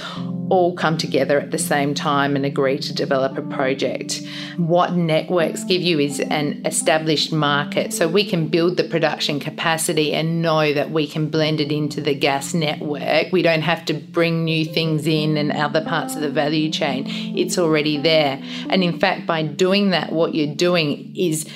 all 0.49 0.75
come 0.75 0.97
together 0.97 1.39
at 1.39 1.51
the 1.51 1.57
same 1.57 1.93
time 1.93 2.35
and 2.35 2.45
agree 2.45 2.77
to 2.79 2.93
develop 2.93 3.37
a 3.37 3.41
project. 3.41 4.21
What 4.57 4.93
networks 4.93 5.63
give 5.63 5.81
you 5.81 5.99
is 5.99 6.19
an 6.19 6.65
established 6.65 7.31
market, 7.31 7.93
so 7.93 8.07
we 8.07 8.25
can 8.25 8.47
build 8.47 8.77
the 8.77 8.83
production 8.83 9.39
capacity 9.39 10.13
and 10.13 10.41
know 10.41 10.73
that 10.73 10.91
we 10.91 11.07
can 11.07 11.29
blend 11.29 11.59
it 11.59 11.71
into 11.71 12.01
the 12.01 12.15
gas 12.15 12.53
network. 12.53 13.31
We 13.31 13.41
don't 13.41 13.61
have 13.61 13.85
to 13.85 13.93
bring 13.93 14.43
new 14.43 14.65
things 14.65 15.07
in 15.07 15.37
and 15.37 15.51
other 15.51 15.83
parts 15.83 16.15
of 16.15 16.21
the 16.21 16.29
value 16.29 16.71
chain, 16.71 17.05
it's 17.37 17.57
already 17.57 17.97
there. 17.97 18.41
And 18.69 18.83
in 18.83 18.99
fact, 18.99 19.25
by 19.25 19.43
doing 19.43 19.91
that, 19.91 20.11
what 20.11 20.35
you're 20.35 20.55
doing 20.55 21.15
is 21.15 21.49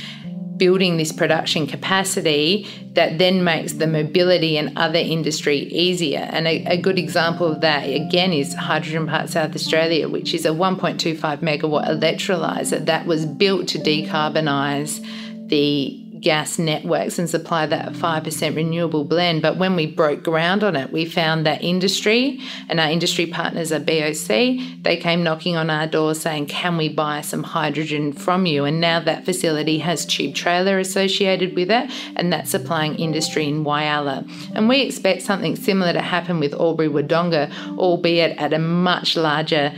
building 0.62 0.98
this 0.98 1.12
production 1.12 1.66
capacity 1.66 2.68
that 2.94 3.18
then 3.18 3.44
makes 3.44 3.74
the 3.74 3.88
mobility 3.88 4.58
and 4.58 4.72
other 4.78 5.00
industry 5.00 5.58
easier. 5.58 6.20
And 6.20 6.46
a, 6.46 6.64
a, 6.66 6.78
good 6.78 7.00
example 7.00 7.52
of 7.52 7.62
that, 7.62 7.90
again, 7.90 8.32
is 8.32 8.54
Hydrogen 8.54 9.08
Park 9.08 9.30
South 9.30 9.56
Australia, 9.56 10.08
which 10.08 10.36
is 10.36 10.46
a 10.46 10.50
1.25 10.50 11.18
megawatt 11.40 11.88
electrolyser 11.88 12.86
that 12.86 13.08
was 13.08 13.26
built 13.26 13.70
to 13.70 13.80
decarbonise 13.80 15.04
the 15.48 16.01
gas 16.22 16.60
networks 16.60 17.18
and 17.18 17.30
supply 17.30 17.66
that 17.66 17.94
5% 17.94 18.56
renewable 18.56 19.04
blend. 19.04 19.42
But 19.42 19.58
when 19.58 19.76
we 19.76 19.88
broke 19.88 20.24
ground 20.24 20.64
on 20.64 20.76
it, 20.76 20.92
we 20.92 21.06
found 21.06 21.46
that 21.46 21.64
industry 21.64 22.40
and 22.70 22.80
our 22.80 22.90
industry 22.90 23.26
partners 23.26 23.72
are 23.72 23.80
BOC. 23.80 24.28
They 24.82 24.98
came 25.02 25.24
knocking 25.24 25.56
on 25.56 25.70
our 25.70 25.88
door 25.88 26.14
saying, 26.14 26.48
Can 26.48 26.78
we 26.78 26.90
buy 26.90 27.22
some 27.22 27.44
hydrogen 27.44 28.14
from 28.14 28.46
you? 28.46 28.66
And 28.66 28.80
now 28.80 29.00
that 29.00 29.26
facility 29.26 29.80
has 29.80 30.06
tube 30.06 30.36
trailer 30.36 30.80
associated 30.80 31.56
with 31.56 31.72
it, 31.72 31.92
and 32.16 32.32
that's 32.32 32.52
supplying 32.52 32.96
industry 32.96 33.48
in 33.48 33.64
Whyalla. 33.64 34.30
And 34.54 34.70
we 34.70 34.82
expect 34.82 35.24
something 35.24 35.56
similar 35.56 35.94
to 35.94 36.02
happen 36.02 36.40
with 36.40 36.54
Albury 36.54 36.90
Wodonga, 36.90 37.52
albeit 37.78 38.38
at 38.38 38.54
a 38.54 38.60
much 38.60 39.18
larger 39.18 39.74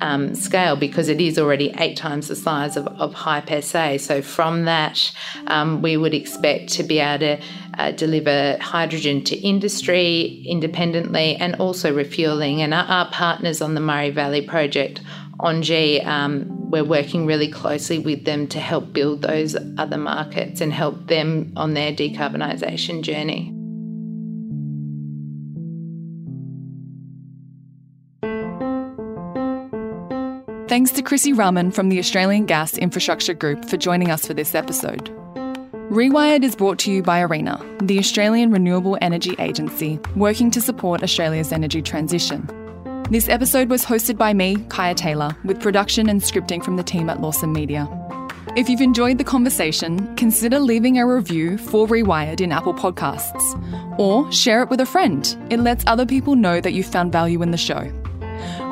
um, 0.00 0.34
scale 0.34 0.76
because 0.76 1.08
it 1.08 1.20
is 1.20 1.38
already 1.38 1.74
eight 1.78 1.96
times 1.96 2.28
the 2.28 2.36
size 2.36 2.76
of, 2.76 2.86
of 2.88 3.14
HyP 3.14 3.62
SA. 3.62 3.98
So, 3.98 4.22
from 4.22 4.64
that, 4.64 5.12
um, 5.46 5.82
we 5.82 5.96
would 5.96 6.14
expect 6.14 6.70
to 6.74 6.82
be 6.82 6.98
able 6.98 7.18
to 7.20 7.42
uh, 7.78 7.90
deliver 7.92 8.56
hydrogen 8.60 9.22
to 9.24 9.36
industry 9.36 10.44
independently 10.46 11.36
and 11.36 11.56
also 11.56 11.94
refueling. 11.94 12.62
And 12.62 12.74
our, 12.74 12.84
our 12.84 13.10
partners 13.10 13.60
on 13.60 13.74
the 13.74 13.80
Murray 13.80 14.10
Valley 14.10 14.42
project, 14.42 15.00
ENGIE, 15.44 16.02
um, 16.02 16.70
we're 16.70 16.84
working 16.84 17.26
really 17.26 17.50
closely 17.50 17.98
with 17.98 18.24
them 18.24 18.46
to 18.48 18.58
help 18.58 18.92
build 18.92 19.22
those 19.22 19.56
other 19.78 19.98
markets 19.98 20.60
and 20.60 20.72
help 20.72 21.06
them 21.06 21.52
on 21.56 21.74
their 21.74 21.92
decarbonisation 21.92 23.02
journey. 23.02 23.55
Thanks 30.68 30.90
to 30.92 31.02
Chrissy 31.02 31.32
Rahman 31.32 31.70
from 31.70 31.90
the 31.90 32.00
Australian 32.00 32.44
Gas 32.44 32.76
Infrastructure 32.76 33.34
Group 33.34 33.64
for 33.66 33.76
joining 33.76 34.10
us 34.10 34.26
for 34.26 34.34
this 34.34 34.52
episode. 34.52 35.04
Rewired 35.90 36.42
is 36.42 36.56
brought 36.56 36.80
to 36.80 36.90
you 36.90 37.04
by 37.04 37.20
ARENA, 37.20 37.64
the 37.86 38.00
Australian 38.00 38.50
Renewable 38.50 38.98
Energy 39.00 39.36
Agency, 39.38 40.00
working 40.16 40.50
to 40.50 40.60
support 40.60 41.04
Australia's 41.04 41.52
energy 41.52 41.80
transition. 41.80 42.50
This 43.12 43.28
episode 43.28 43.70
was 43.70 43.84
hosted 43.84 44.18
by 44.18 44.34
me, 44.34 44.56
Kaya 44.68 44.96
Taylor, 44.96 45.36
with 45.44 45.60
production 45.60 46.08
and 46.08 46.20
scripting 46.20 46.64
from 46.64 46.74
the 46.74 46.82
team 46.82 47.08
at 47.08 47.20
Lawson 47.20 47.52
Media. 47.52 47.88
If 48.56 48.68
you've 48.68 48.80
enjoyed 48.80 49.18
the 49.18 49.24
conversation, 49.24 50.16
consider 50.16 50.58
leaving 50.58 50.98
a 50.98 51.06
review 51.06 51.58
for 51.58 51.86
Rewired 51.86 52.40
in 52.40 52.50
Apple 52.50 52.74
Podcasts, 52.74 54.00
or 54.00 54.30
share 54.32 54.62
it 54.62 54.68
with 54.68 54.80
a 54.80 54.86
friend. 54.86 55.36
It 55.48 55.60
lets 55.60 55.84
other 55.86 56.06
people 56.06 56.34
know 56.34 56.60
that 56.60 56.72
you 56.72 56.82
found 56.82 57.12
value 57.12 57.40
in 57.40 57.52
the 57.52 57.56
show. 57.56 57.92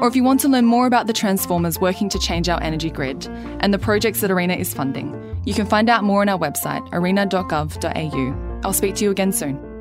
Or 0.00 0.08
if 0.08 0.16
you 0.16 0.24
want 0.24 0.40
to 0.40 0.48
learn 0.48 0.64
more 0.64 0.86
about 0.86 1.06
the 1.06 1.12
transformers 1.12 1.80
working 1.80 2.08
to 2.10 2.18
change 2.18 2.48
our 2.48 2.62
energy 2.62 2.90
grid 2.90 3.26
and 3.60 3.72
the 3.72 3.78
projects 3.78 4.20
that 4.20 4.30
ARENA 4.30 4.56
is 4.56 4.72
funding, 4.74 5.20
you 5.44 5.54
can 5.54 5.66
find 5.66 5.88
out 5.88 6.04
more 6.04 6.20
on 6.20 6.28
our 6.28 6.38
website, 6.38 6.88
arena.gov.au. 6.92 8.60
I'll 8.64 8.72
speak 8.72 8.94
to 8.96 9.04
you 9.04 9.10
again 9.10 9.32
soon. 9.32 9.73